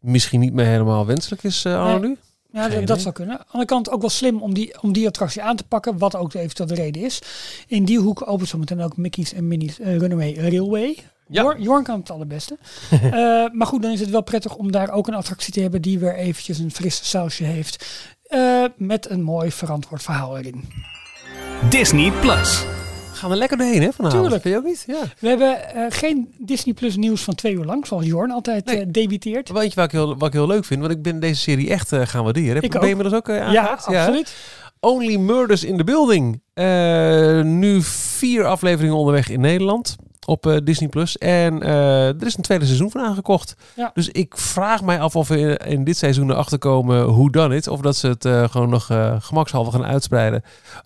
[0.00, 2.08] misschien niet meer helemaal wenselijk is, eh anno Nee.
[2.08, 2.16] nu.
[2.52, 3.34] Ja, dat, zou kunnen.
[3.34, 5.98] Aan de andere kant ook wel slim om die, om die attractie aan te pakken,
[5.98, 7.22] wat ook eventueel de reden is.
[7.66, 10.98] In die hoek opent zo meteen ook Mickey's en Minnie's eh, Runaway Railway.
[11.28, 11.54] Ja.
[11.58, 12.56] Jorn, kan het allerbeste.
[12.90, 13.10] Eh,
[13.52, 15.98] maar goed, dan is het wel prettig om daar ook een attractie te hebben die
[15.98, 17.86] weer eventjes een fris sausje heeft.
[18.24, 20.64] eh, met een mooi verantwoord verhaal erin.
[21.70, 22.64] Disney Plus.
[23.10, 24.22] We gaan er lekker doorheen, hè, vanavond.
[24.22, 24.42] Tuurlijk.
[24.42, 24.84] Vind je ook niet?
[24.86, 25.00] Ja.
[25.18, 28.80] We hebben eh, geen Disney Plus nieuws van twee uur lang, zoals Jorn altijd Nee.
[28.80, 29.48] eh, debiteert.
[29.50, 30.80] Weet je wat ik, heel, wat ik heel leuk vind?
[30.80, 32.54] Want ik ben deze serie echt eh, gaan waarderen.
[32.54, 34.34] Heb, Ik ben je inmiddels ook eh, Ja, absoluut.
[34.80, 36.42] Only Murders in the Building.
[36.54, 39.96] Eh, nu vier afleveringen onderweg in Nederland
[40.26, 41.18] op eh, Disney Plus.
[41.18, 43.56] En eh, er is een tweede seizoen van aangekocht.
[43.76, 43.90] Ja.
[43.94, 47.52] Dus ik vraag mij af of we in, in dit seizoen erachter komen hoe dan
[47.52, 47.68] it.
[47.68, 48.86] Of dat ze het eh, gewoon nog
[49.18, 50.42] gemakshalve gaan uitspreiden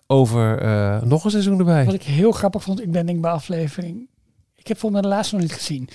[0.07, 0.57] over
[1.05, 1.85] nog een seizoen erbij.
[1.85, 4.07] Wat ik heel grappig vond, ik ben denk ik bij aflevering.
[4.55, 5.89] Ik heb volgens mij de laatste nog niet gezien.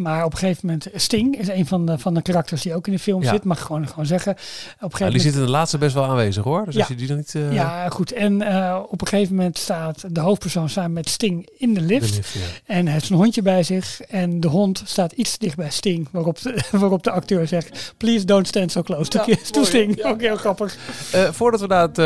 [0.00, 2.86] Maar op een gegeven moment, Sting is een van de, van de karakters die ook
[2.86, 3.30] in de film Ja.
[3.30, 3.44] zit.
[3.44, 4.32] Mag ik gewoon, gewoon zeggen.
[4.32, 4.44] Op een
[4.78, 6.64] Ja, gegeven die moment, zit in de laatste best wel aanwezig hoor.
[6.64, 6.80] Dus Ja.
[6.80, 7.34] als je die dan niet...
[7.34, 8.12] eh, ja, goed.
[8.12, 11.86] En eh, op een gegeven moment staat de hoofdpersoon samen met Sting in de de
[11.86, 12.34] lift.
[12.66, 14.00] En hij heeft zijn hondje bij zich.
[14.00, 16.08] En de hond staat iets dicht bij Sting.
[16.10, 19.24] Waarop de, waarop de acteur zegt: Please don't stand so close to.
[19.64, 19.96] Sting.
[20.02, 20.08] Ja.
[20.08, 20.76] Ook heel grappig.
[21.12, 21.96] Eh, voordat we naar het,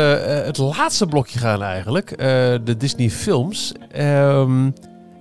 [0.45, 2.17] het laatste blokje gaan eigenlijk,
[2.65, 3.71] de Disney films.
[3.91, 4.67] Ehm,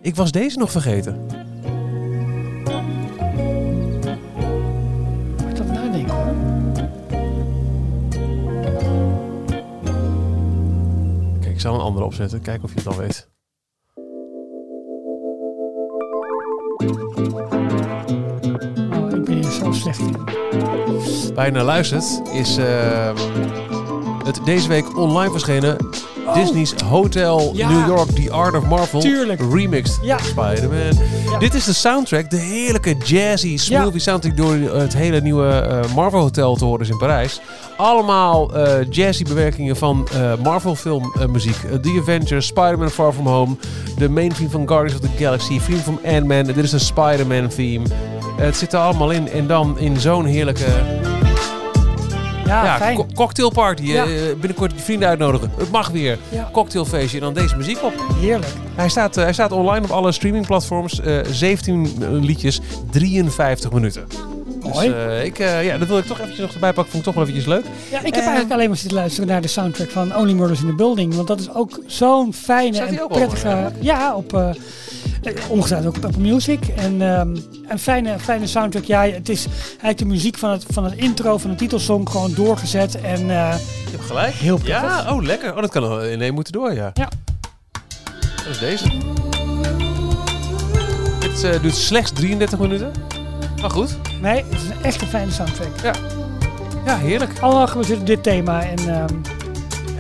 [0.03, 1.17] ik was deze nog vergeten.
[11.65, 12.43] Zal een andere opzetten.
[12.43, 13.29] Kijken of je het al weet.
[18.93, 20.17] Oh, ik ben hier zo slecht in.
[21.35, 23.17] Waar je naar luistert is ehm,
[24.25, 25.77] het deze week online verschenen
[26.35, 27.55] Disney's Hotel Oh.
[27.55, 27.69] Ja.
[27.71, 29.41] New York The Art of Marvel Tuurlijk.
[29.53, 30.19] remixed Ja.
[30.19, 31.05] Spider-Man.
[31.31, 31.39] Ja.
[31.39, 34.01] Dit is de soundtrack, de heerlijke jazzy, smoothy Ja.
[34.03, 37.41] soundtrack door het hele nieuwe eh, Marvel Hotel te horen is in Parijs.
[37.77, 41.57] Allemaal eh, jazzy bewerkingen van eh, Marvel film muziek.
[41.65, 43.57] Eh, The Avengers, Spider-Man Far From Home,
[43.99, 46.45] de main theme van Guardians of the Galaxy, theme van Ant-Man.
[46.45, 47.85] Dit is een Spider-Man theme.
[48.37, 50.67] Het zit er allemaal in en dan in zo'n heerlijke
[52.47, 52.97] Ja, ja, fijn.
[52.97, 53.83] co- cocktailparty.
[53.83, 54.05] Ja.
[54.05, 55.51] Eh, binnenkort je vrienden uitnodigen.
[55.59, 56.19] Het mag weer.
[56.29, 56.49] Ja.
[56.53, 57.93] Cocktailfeestje en dan deze muziek op.
[58.21, 58.53] Heerlijk.
[58.75, 61.01] Hij staat, eh, hij staat online op alle streamingplatforms.
[61.01, 64.05] Eh 17 liedjes, 53 minuten.
[64.63, 64.89] Mooi.
[64.89, 66.93] Dus eh, ik, ja, dat wil ik toch eventjes nog erbij pakken.
[66.93, 67.65] Vond ik toch wel eventjes leuk.
[67.91, 70.67] Ja, ik heb eigenlijk alleen maar zitten luisteren naar de soundtrack van Only Murders in
[70.67, 71.15] the Building.
[71.15, 73.73] Want dat is ook zo'n fijne en prettige...
[73.81, 74.55] ja, op,
[75.49, 76.67] ongetwijfeld ook Apple Music.
[76.77, 77.37] En ehm,
[77.69, 78.85] een fijne, fijne soundtrack.
[78.85, 82.35] Ja, het is eigenlijk de muziek van het, van het intro, van de titelsong gewoon
[82.35, 83.01] doorgezet.
[83.01, 83.55] En eh,
[83.85, 84.35] Je hebt gelijk.
[84.35, 85.05] Heel prettig.
[85.05, 85.55] Ja, oh lekker.
[85.55, 86.91] Oh, dat kan in één moeten door, ja.
[86.95, 87.09] Ja.
[88.37, 88.89] Dat is deze.
[91.21, 92.93] Dit eh, duurt slechts 33 minuten.
[93.61, 93.97] Maar goed.
[94.21, 95.95] nee, het is een echt een fijne soundtrack.
[96.85, 97.39] Ja, heerlijk.
[97.41, 98.63] Allemaal gebaseerd op dit thema.
[98.63, 99.15] En ehm,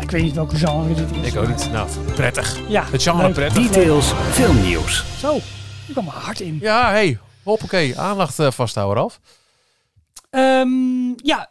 [0.04, 1.32] ik weet niet welke genre dit is.
[1.32, 1.70] Ik ook niet.
[1.72, 2.58] Nou, prettig.
[2.68, 3.32] Ja, Het genre leuk.
[3.34, 3.62] prettig.
[3.70, 5.04] Details filmnieuws.
[5.18, 5.32] Zo,
[5.84, 6.58] die kwam er hard in.
[6.60, 7.18] Ja, hey.
[7.42, 7.98] Hoppakee.
[7.98, 9.20] Aandacht eh, vasthouden, Ralf.
[10.30, 10.68] Ehm,
[11.16, 11.50] ja,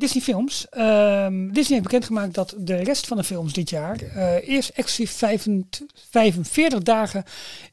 [0.00, 0.66] Disney films.
[0.70, 5.16] Ehm, Disney heeft bekendgemaakt dat de rest van de films dit jaar eh, eerst exclusief
[5.16, 5.80] 25
[6.10, 7.24] 45 dagen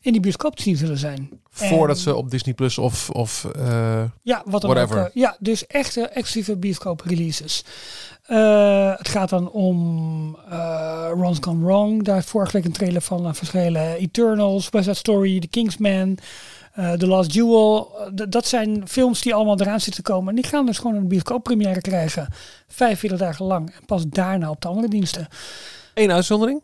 [0.01, 1.29] in die bioscoop te zien zullen zijn.
[1.49, 3.09] Voordat En- ze op Disney Plus of...
[3.09, 4.99] of eh, Ja, wat dan Whatever.
[5.01, 5.05] ook.
[5.07, 7.63] eh, ja, dus echte exclusieve bioscoop releases.
[8.97, 10.35] Het gaat dan om
[11.13, 12.03] Ron's Gone Wrong.
[12.03, 13.95] Daar is vorige week een trailer van verschenen.
[13.97, 16.17] Eternals, West Side Story, The Kingsman,
[16.97, 17.91] The Last Duel.
[17.99, 20.29] Eh, dat zijn films die allemaal eraan zitten te komen.
[20.29, 22.27] En die gaan dus gewoon een bioscooppremière krijgen.
[22.67, 23.69] 45 dagen lang.
[23.69, 25.27] En pas daarna op de andere diensten.
[25.93, 26.61] Eén uitzondering.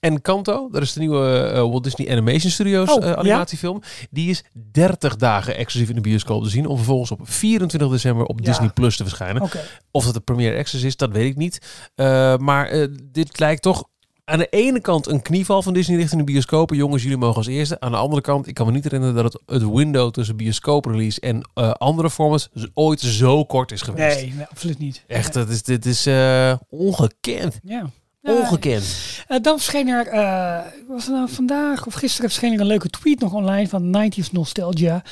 [0.00, 3.16] Encanto, dat is de nieuwe eh, Walt Disney Animation Studios Oh, eh, ja?
[3.16, 3.82] animatiefilm.
[4.10, 6.66] Die is 30 dagen exclusief in de bioscoop te zien.
[6.66, 8.44] Om vervolgens op 24 december op Ja.
[8.44, 9.42] Disney Plus te verschijnen.
[9.90, 11.88] Of dat de premiere access is, dat weet ik niet.
[11.94, 13.84] Eh, maar eh, dit lijkt toch
[14.28, 16.76] aan de ene kant een knieval van Disney richting de bioscopen.
[16.76, 17.80] Jongens, jullie mogen als eerste.
[17.80, 21.20] Aan de andere kant, ik kan me niet herinneren dat het, het window tussen bioscooprelease
[21.20, 24.20] en eh, andere formats ooit zo kort is geweest.
[24.20, 25.04] Nee, nee, absoluut niet.
[25.06, 27.58] Echt, dat is, dit is eh, ongekend.
[27.62, 27.90] Ja.
[28.26, 28.84] Ja, Ongekend.
[29.26, 30.58] Eh, dan verscheen er, eh,
[30.88, 34.32] was het nou vandaag of gisteren verscheen er een leuke tweet nog online van 90s
[34.32, 35.02] Nostalgia.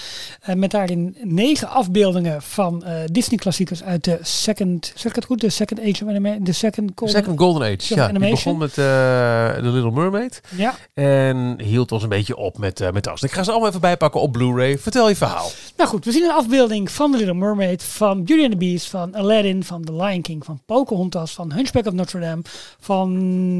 [0.40, 5.24] Eh, met daarin negen afbeeldingen van eh, Disney klassiekers uit de second, zeg ik het
[5.24, 7.16] goed, de second age of de second golden.
[7.16, 7.94] Second Golden Age.
[7.94, 8.84] Ja, die begon met eh
[9.54, 10.40] The Little Mermaid.
[10.56, 13.32] Ja, En hield ons een beetje op met, eh met afstand.
[13.32, 14.78] Ik ga ze allemaal even bijpakken op Blu-ray.
[14.78, 15.50] Vertel je verhaal.
[15.76, 18.86] nou goed, we zien een afbeelding van The Little Mermaid, van Beauty and the Beast,
[18.86, 22.42] van Aladdin, van The Lion King, van Pocahontas, van Hunchback of Notre Dame,
[22.80, 23.03] van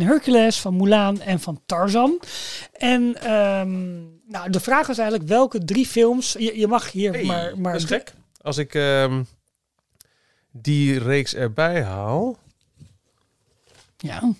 [0.01, 2.21] Hercules, van Mulan en van Tarzan.
[2.73, 7.59] En ehm, nou, de vraag was eigenlijk welke drie films, je, je mag hier maar,
[7.59, 8.13] maar dat is gek.
[8.41, 9.23] Als ik ehm,
[10.51, 12.39] die reeks erbij haal.
[13.97, 14.33] Ja,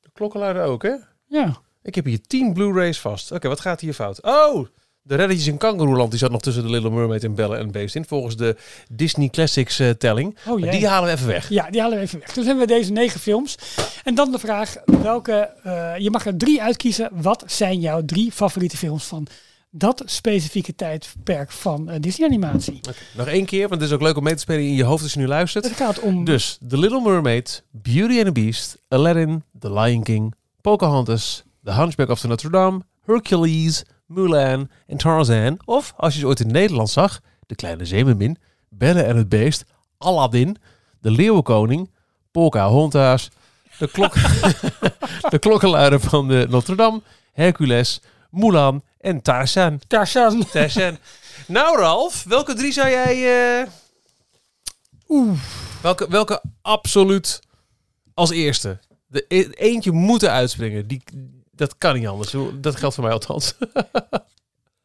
[0.00, 0.94] De klokkenluider ook, hè?
[1.26, 1.60] ja.
[1.82, 3.32] Ik heb hier 10 Blu-rays vast.
[3.32, 4.22] Oké, wat gaat hier fout?
[4.22, 4.66] Oh!
[5.02, 7.94] De Reddetjes in Kangaroeland die zat nog tussen de Little Mermaid en Belle en Beast
[7.94, 8.04] in.
[8.04, 8.56] Volgens de
[8.90, 10.36] Disney Classics eh, telling.
[10.48, 11.48] Oh Maar die halen we even weg.
[11.48, 12.32] Ja, die halen we even weg.
[12.32, 13.54] Dus hebben we deze negen films.
[14.04, 15.32] En dan de vraag, welke,
[15.62, 17.08] eh, je mag er drie uitkiezen.
[17.12, 19.26] Wat zijn jouw drie favoriete films van
[19.70, 22.78] dat specifieke tijdperk van eh, Disney animatie?
[22.88, 24.84] Oké, Nog één keer, want het is ook leuk om mee te spelen in je
[24.84, 25.64] hoofd als je nu luistert.
[25.64, 26.24] Het gaat om...
[26.24, 32.08] Dus The Little Mermaid, Beauty and the Beast, Aladdin, The Lion King, Pocahontas, The Hunchback
[32.08, 35.58] of Notre Dame, Hercules, Mulan en Tarzan.
[35.64, 38.36] Of, als je ze ooit in het Nederlands zag, De Kleine Zeemermin,
[38.68, 39.64] Belle en het Beest,
[39.98, 40.56] Aladdin,
[41.00, 41.90] De Leeuwenkoning,
[42.30, 43.30] Pocahontas,
[43.78, 44.14] de, klok
[45.32, 47.02] de klokkenluider van de Notre Dame,
[47.32, 48.00] Hercules,
[48.30, 49.80] Mulan en Tarzan.
[49.86, 50.44] Tarzan.
[50.52, 50.98] Tarzan.
[51.46, 53.60] nou Ralf, welke drie zou jij...
[53.60, 53.66] eh,
[55.82, 57.40] Welke, welke absoluut
[58.14, 58.78] als eerste?
[59.06, 60.86] De, e- eentje moeten uitspringen.
[60.86, 61.02] Die,
[61.60, 62.34] dat kan niet anders.
[62.60, 63.54] Dat geldt voor mij althans.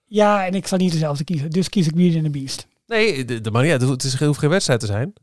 [0.07, 1.49] Ja, en ik zal niet dezelfde kiezen.
[1.49, 2.67] Dus kies ik Beauty and the Beast.
[2.87, 3.81] Nee, de, de maar uit.
[3.81, 5.13] Het is, het hoeft geen wedstrijd te zijn.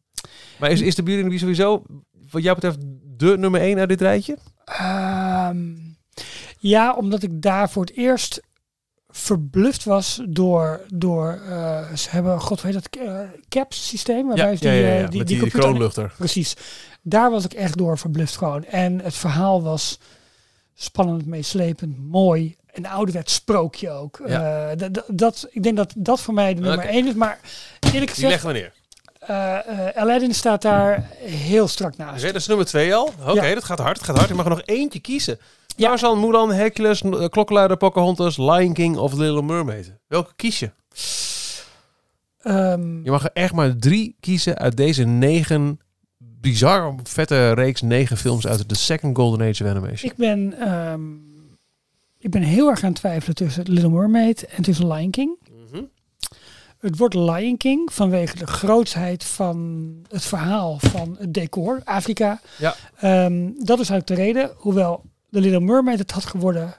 [0.59, 1.83] Maar is, is de Beauty and the Beast sowieso,
[2.31, 2.79] wat jou betreft,
[3.17, 4.39] de nummer één uit dit rijtje?
[4.65, 5.57] Ehm,
[6.59, 8.41] ja, omdat ik daar voor het eerst
[9.09, 14.27] verbluft was door, door eh, ze hebben, god weet dat, eh, caps systeem.
[14.27, 16.15] Waarbij ze die, eh, die, met die, die, computer- kroonluchter.
[16.17, 16.55] Precies.
[17.03, 18.65] Daar was ik echt door verbluft gewoon.
[18.65, 19.99] En het verhaal was
[20.75, 22.57] spannend, meeslepend, mooi.
[22.73, 24.21] Een ouderwets sprookje ook.
[24.27, 24.71] Ja.
[24.71, 26.89] Eh, dat- ik denk dat dat voor mij de nummer Oké.
[26.89, 27.15] één is.
[27.15, 27.39] Maar
[27.81, 28.73] eerlijk Die gezegd, leggen we neer.
[29.19, 32.23] eh, eh, Aladdin staat daar heel strak naast.
[32.23, 33.13] Oké, dat is nummer twee al.
[33.27, 33.55] Oké, Ja.
[33.55, 33.97] dat gaat hard.
[33.97, 34.29] Dat gaat hard.
[34.29, 35.39] Je mag er nog eentje kiezen.
[35.77, 35.89] Ja.
[35.89, 39.93] Tarzan, Mulan, Hercules, Klokkenluider, Pocahontas, Lion King of The Little Mermaid.
[40.09, 40.71] Welke kies je?
[42.43, 45.81] Ehm, Je mag er echt maar drie kiezen uit deze negen
[46.43, 50.11] bizar vette reeks negen films uit de Second Golden Age of Animation.
[50.11, 51.15] Ik ben, ehm,
[52.19, 55.39] ik ben heel erg aan het twijfelen tussen Little Mermaid en tussen Lion King.
[55.71, 55.83] Mhm.
[56.79, 62.41] Het wordt Lion King vanwege de grootsheid van het verhaal van het decor, Afrika.
[62.59, 62.75] Ja.
[62.97, 64.51] Ehm, dat is eigenlijk de reden.
[64.57, 66.75] Hoewel The Little Mermaid het had geworden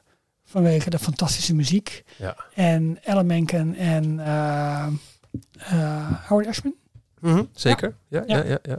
[0.45, 2.03] vanwege de fantastische muziek.
[2.17, 2.35] Ja.
[2.53, 4.87] En Alan Menken en eh,
[6.27, 6.73] Howard Ashman.
[7.23, 7.95] Mhm, Zeker.
[8.07, 8.43] Ja, ja, Ja.
[8.47, 8.57] ja.
[8.63, 8.77] ja,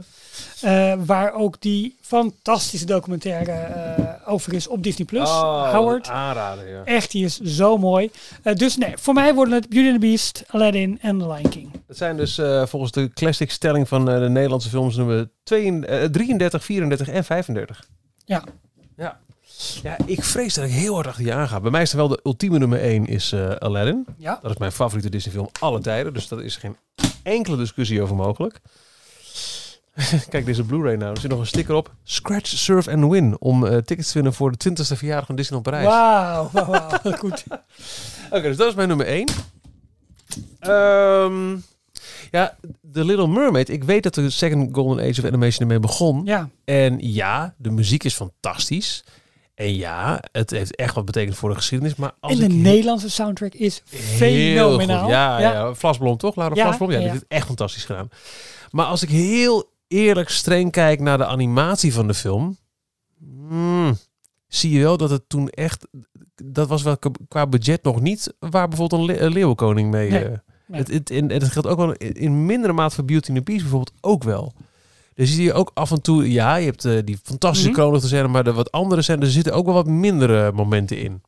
[0.61, 5.05] Eh, waar ook die fantastische documentaire eh, over is op Disney+.
[5.05, 5.29] Plus.
[5.29, 6.07] Howard.
[6.09, 6.83] Aanraden, ja.
[6.83, 8.11] Echt, die is zo mooi.
[8.43, 11.49] Eh, dus nee, voor mij worden het Beauty and the Beast, Aladdin en The Lion
[11.49, 11.69] King.
[11.87, 15.89] Dat zijn dus eh, volgens de classic stelling van eh, de Nederlandse films nummer 32,
[15.99, 17.87] eh, 33, 34 en 35.
[18.25, 18.43] Ja.
[18.97, 19.19] Ja.
[19.83, 21.59] Ja, ik vrees dat ik heel hard achter je aanga.
[21.59, 24.05] Bij mij is er wel de ultieme nummer 1 is eh, Aladdin.
[24.17, 24.39] Ja.
[24.41, 26.13] Dat is mijn favoriete Disney film alle tijden.
[26.13, 26.75] Dus daar is geen
[27.25, 28.59] enkele discussie over mogelijk.
[30.29, 31.13] Kijk, deze Blu-ray nou.
[31.13, 31.93] Er zit nog een sticker op.
[32.03, 33.35] Scratch, Surf and Win.
[33.39, 35.87] Om eh, tickets te winnen voor de 20ste verjaardag van Disneyland Parijs.
[35.93, 37.17] Wauw, wauw.
[37.17, 37.43] Goed.
[38.29, 39.27] Oké, dus dat is mijn nummer 1.
[40.59, 41.57] Ehm,
[42.31, 42.57] ja,
[42.91, 43.69] The Little Mermaid.
[43.69, 46.21] Ik weet dat de Second Golden Age of Animation ermee begon.
[46.25, 49.03] Ja, En ja, de muziek is fantastisch.
[49.55, 51.95] En ja, het heeft echt wat betekend voor de geschiedenis.
[51.95, 55.01] Maar als en de ik Nederlandse soundtrack is fenomenaal.
[55.01, 55.09] goed.
[55.09, 55.73] Ja, ja.
[55.73, 56.35] Vlasblom toch?
[56.35, 56.91] Laura Ja, Vlasblom?
[56.91, 57.13] Ja, ja, ja.
[57.13, 58.09] is echt fantastisch gedaan.
[58.71, 62.57] Maar als ik heel eerlijk streng kijk naar de animatie van de film...
[63.47, 63.97] hmm,
[64.47, 65.87] zie je wel dat het toen echt...
[66.35, 66.97] Dat was wel
[67.27, 70.09] qua budget nog niet waar bijvoorbeeld een, le- een leeuwenkoning mee...
[70.09, 70.29] Nee, eh,
[70.65, 70.79] nee.
[70.79, 73.43] Het, het, en, het geldt ook wel in, in mindere mate voor Beauty and the
[73.43, 74.53] Beast bijvoorbeeld ook wel.
[75.15, 76.31] Dus zie je ook af en toe...
[76.31, 79.21] Ja, je hebt eh, die fantastische kronen te zijn, maar de wat andere zijn...
[79.21, 81.21] Er zitten ook wel wat mindere momenten in.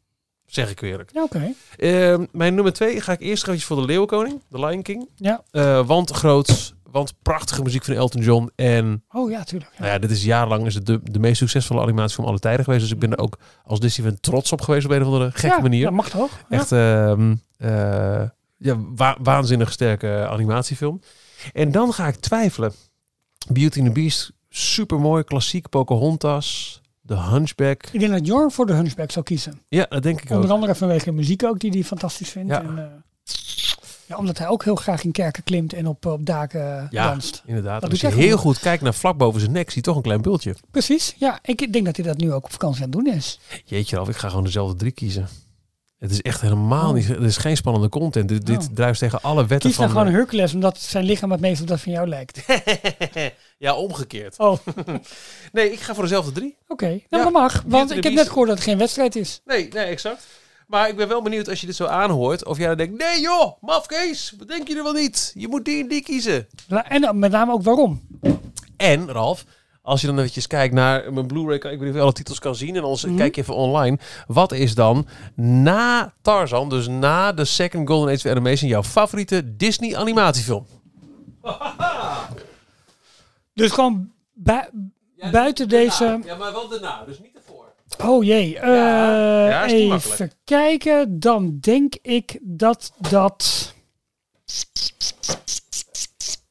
[0.45, 1.09] Zeg ik eerlijk.
[1.13, 1.53] Ja, oké.
[1.77, 5.09] Ehm, mijn nummer twee ga ik eerst eventjes voor de Leeuwenkoning, de Lion King.
[5.15, 5.43] Ja.
[5.51, 8.51] Eh, want groot, want prachtige muziek van Elton John.
[8.55, 9.71] En Oh ja, tuurlijk.
[9.73, 9.79] Ja.
[9.81, 12.63] nou ja, dit is jarenlang is het de, de meest succesvolle animatie van alle tijden
[12.63, 12.81] geweest.
[12.83, 15.31] Dus ik ben er ook als Disney fan trots op geweest op een of andere
[15.33, 15.83] gekke Ja, manier.
[15.83, 16.31] Dat mag toch?
[16.49, 16.57] Ja.
[16.57, 18.23] Echt ehm, eh,
[18.57, 21.01] ja, wa- waanzinnig sterke animatiefilm.
[21.53, 22.71] En dan ga ik twijfelen.
[23.49, 27.83] Beauty and the Beast, super mooi, klassiek, Pocahontas, The Hunchback.
[27.91, 29.61] Ik denk dat Jorn voor de Hunchback zal kiezen.
[29.69, 30.35] Ja, dat denk ik ook.
[30.37, 32.49] Onder andere vanwege de muziek ook, die hij fantastisch vindt.
[32.51, 32.61] Ja.
[32.61, 32.83] En, eh,
[34.05, 37.43] ja, omdat hij ook heel graag in kerken klimt en op, op daken Ja, danst.
[37.45, 37.81] inderdaad.
[37.81, 38.41] Dat Als je hij heel goed.
[38.55, 40.55] goed kijkt naar vlak boven zijn nek, zie je toch een klein bultje.
[40.71, 41.39] Precies, ja.
[41.43, 43.39] Ik denk dat hij dat nu ook op vakantie aan het doen is.
[43.65, 45.27] Jeetje, Ralf, ik ga gewoon dezelfde drie kiezen.
[45.97, 46.93] Het is echt helemaal Oh.
[46.93, 47.09] niet...
[47.09, 48.29] Er is geen spannende content.
[48.29, 48.73] Dit, dit Oh.
[48.73, 49.95] druist tegen alle wetten Kies dan van...
[49.97, 52.45] gewoon een Hercules, omdat zijn lichaam het meest op dat van jou lijkt.
[53.57, 54.39] ja, omgekeerd.
[54.39, 54.99] Oh, oké.
[55.51, 56.57] Nee, ik ga voor dezelfde drie.
[56.67, 57.63] Nou, Ja, dat mag.
[57.67, 59.41] Want ik heb net gehoord dat het geen wedstrijd is.
[59.45, 60.25] Nee, nee, exact.
[60.67, 62.45] Maar ik ben wel benieuwd als je dit zo aanhoort.
[62.45, 65.31] Of jij dan denkt, nee joh, mafkees, wat denk je er wel niet?
[65.33, 66.47] Je moet die en die kiezen.
[66.83, 68.01] En dan met name ook waarom.
[68.77, 69.45] En, Ralf,
[69.81, 72.39] als je dan eventjes kijkt naar mijn Blu-ray, ik weet niet of je alle titels
[72.39, 72.75] kan zien.
[72.75, 73.15] En anders Mhm.
[73.17, 73.97] kijk je even online.
[74.27, 79.55] Wat is dan na Tarzan, dus na de Second Golden Age of Animation, jouw favoriete
[79.57, 80.65] Disney animatiefilm?
[83.57, 84.69] Dus gewoon bui-
[85.31, 86.19] buiten deze...
[86.25, 87.65] Ja, maar wel daarna, dus niet ervoor.
[88.11, 88.59] Oh jee.
[88.59, 88.67] eh,
[89.49, 90.33] Ja, is niet even makkelijk.
[90.43, 91.19] kijken.
[91.19, 93.73] Dan denk ik dat dat...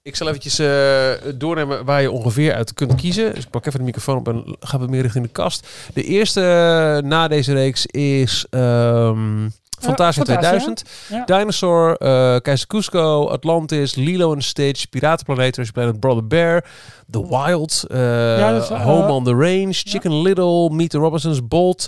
[0.02, 3.34] Ik zal eventjes eh, doornemen waar je ongeveer uit kunt kiezen.
[3.34, 5.68] Dus ik pak even de microfoon op en ga wat meer richting de kast.
[5.94, 9.48] De eerste eh, na deze reeks is ehm
[9.80, 10.82] Fantasia Fantasia, 2000.
[11.08, 11.24] ja.
[11.24, 16.64] Dinosaur, eh Keizer Cusco, Atlantis, Lilo and Stitch, Piratenplaneet, Planet, Brother Bear,
[17.10, 21.46] The Wild, eh, Ja, is, eh, Home on the Range, Chicken Little, Meet the Robinsons,
[21.48, 21.86] Bolt,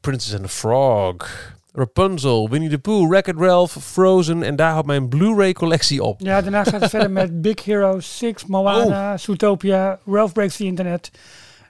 [0.00, 1.24] Princess and the Frog,
[1.72, 4.42] Rapunzel, Winnie the Pooh, Wreck-It Ralph, Frozen.
[4.42, 6.20] En daar houdt mijn Blu-ray collectie op.
[6.20, 8.48] Ja, daarna gaat het verder met Big Hero 6, Oh.
[8.48, 11.10] Moana, Zootopia, Ralph Breaks the Internet,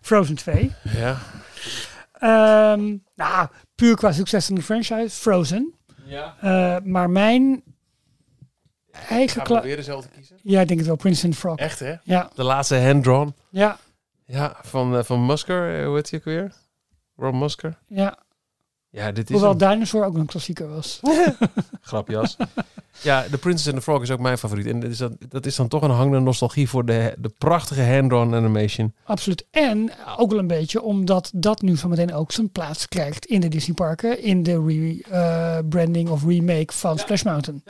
[0.01, 0.73] Frozen 2.
[0.97, 1.17] Ja.
[2.21, 5.75] Ehm, nou, puur qua succes van de franchise, Frozen.
[6.05, 6.37] Ja.
[6.41, 7.63] Eh, maar mijn
[9.09, 9.43] eigen...
[9.43, 10.39] Kla- weer dezelfde kiezen?
[10.43, 11.57] Ja, ik denk het wel, Prince and Frog.
[11.59, 11.95] Echt, hè?
[12.03, 13.35] Ja, De laatste hand-drawn.
[13.51, 13.79] ja,
[14.25, 15.79] Ja, van, eh, van Musker.
[15.81, 16.53] eh, hoe heet hij ook weer?
[17.17, 17.79] Rob Musker.
[17.87, 18.19] ja.
[18.93, 21.01] Ja, dit is Hoewel een Dinosaur ook een klassieker was.
[21.83, 22.37] grapjas.
[23.03, 24.67] ja, The Princess and the Frog is ook mijn favoriet.
[24.67, 27.83] En dat is dan, dat is dan toch een hangende nostalgie voor de, de prachtige
[27.83, 28.95] hand-drawn animation.
[29.05, 29.45] Absoluut.
[29.51, 33.49] En ook wel een beetje omdat dat nu zometeen ook zijn plaats krijgt in de
[33.49, 34.23] Disneyparken.
[34.23, 37.63] In de rebranding of remake van Splash Mountain.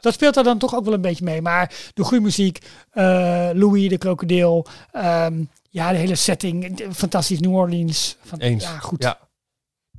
[0.00, 1.42] Dat speelt daar dan toch ook wel een beetje mee.
[1.42, 2.58] Maar de goede muziek,
[2.90, 3.04] eh,
[3.52, 8.16] Louis de krokodil, ehm, ja, de hele setting, fantastisch New Orleans.
[8.24, 8.64] Van, Eens.
[8.64, 9.02] Ja, goed.
[9.02, 9.18] Ja.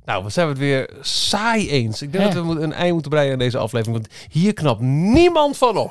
[0.08, 2.02] Nou, we zijn het weer saai eens.
[2.02, 2.34] Ik denk Hè?
[2.34, 3.96] dat we een ei moeten breien aan deze aflevering.
[4.02, 5.90] Want hier knapt niemand van op.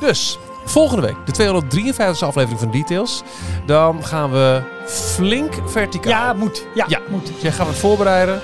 [0.00, 3.22] Dus, volgende week, de 253e aflevering van Details.
[3.66, 6.10] Dan gaan we flink verticaal.
[6.12, 6.66] Ja, moet.
[6.74, 7.00] Ja, Ja.
[7.08, 7.26] moet.
[7.26, 8.40] Dus jij gaat het voorbereiden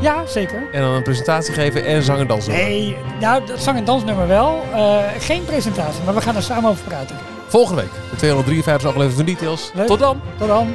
[0.00, 0.68] Ja, zeker.
[0.72, 2.52] en dan een presentatie geven en zang en dansen.
[2.52, 4.62] Nee, nou, dat zang- en dansnummer wel.
[4.72, 7.16] Eh, geen presentatie, maar we gaan er samen over praten.
[7.48, 9.70] Volgende week, de 253e aflevering van Details.
[9.74, 9.86] Leuk.
[9.86, 10.20] Tot dan.
[10.38, 10.74] Tot dan.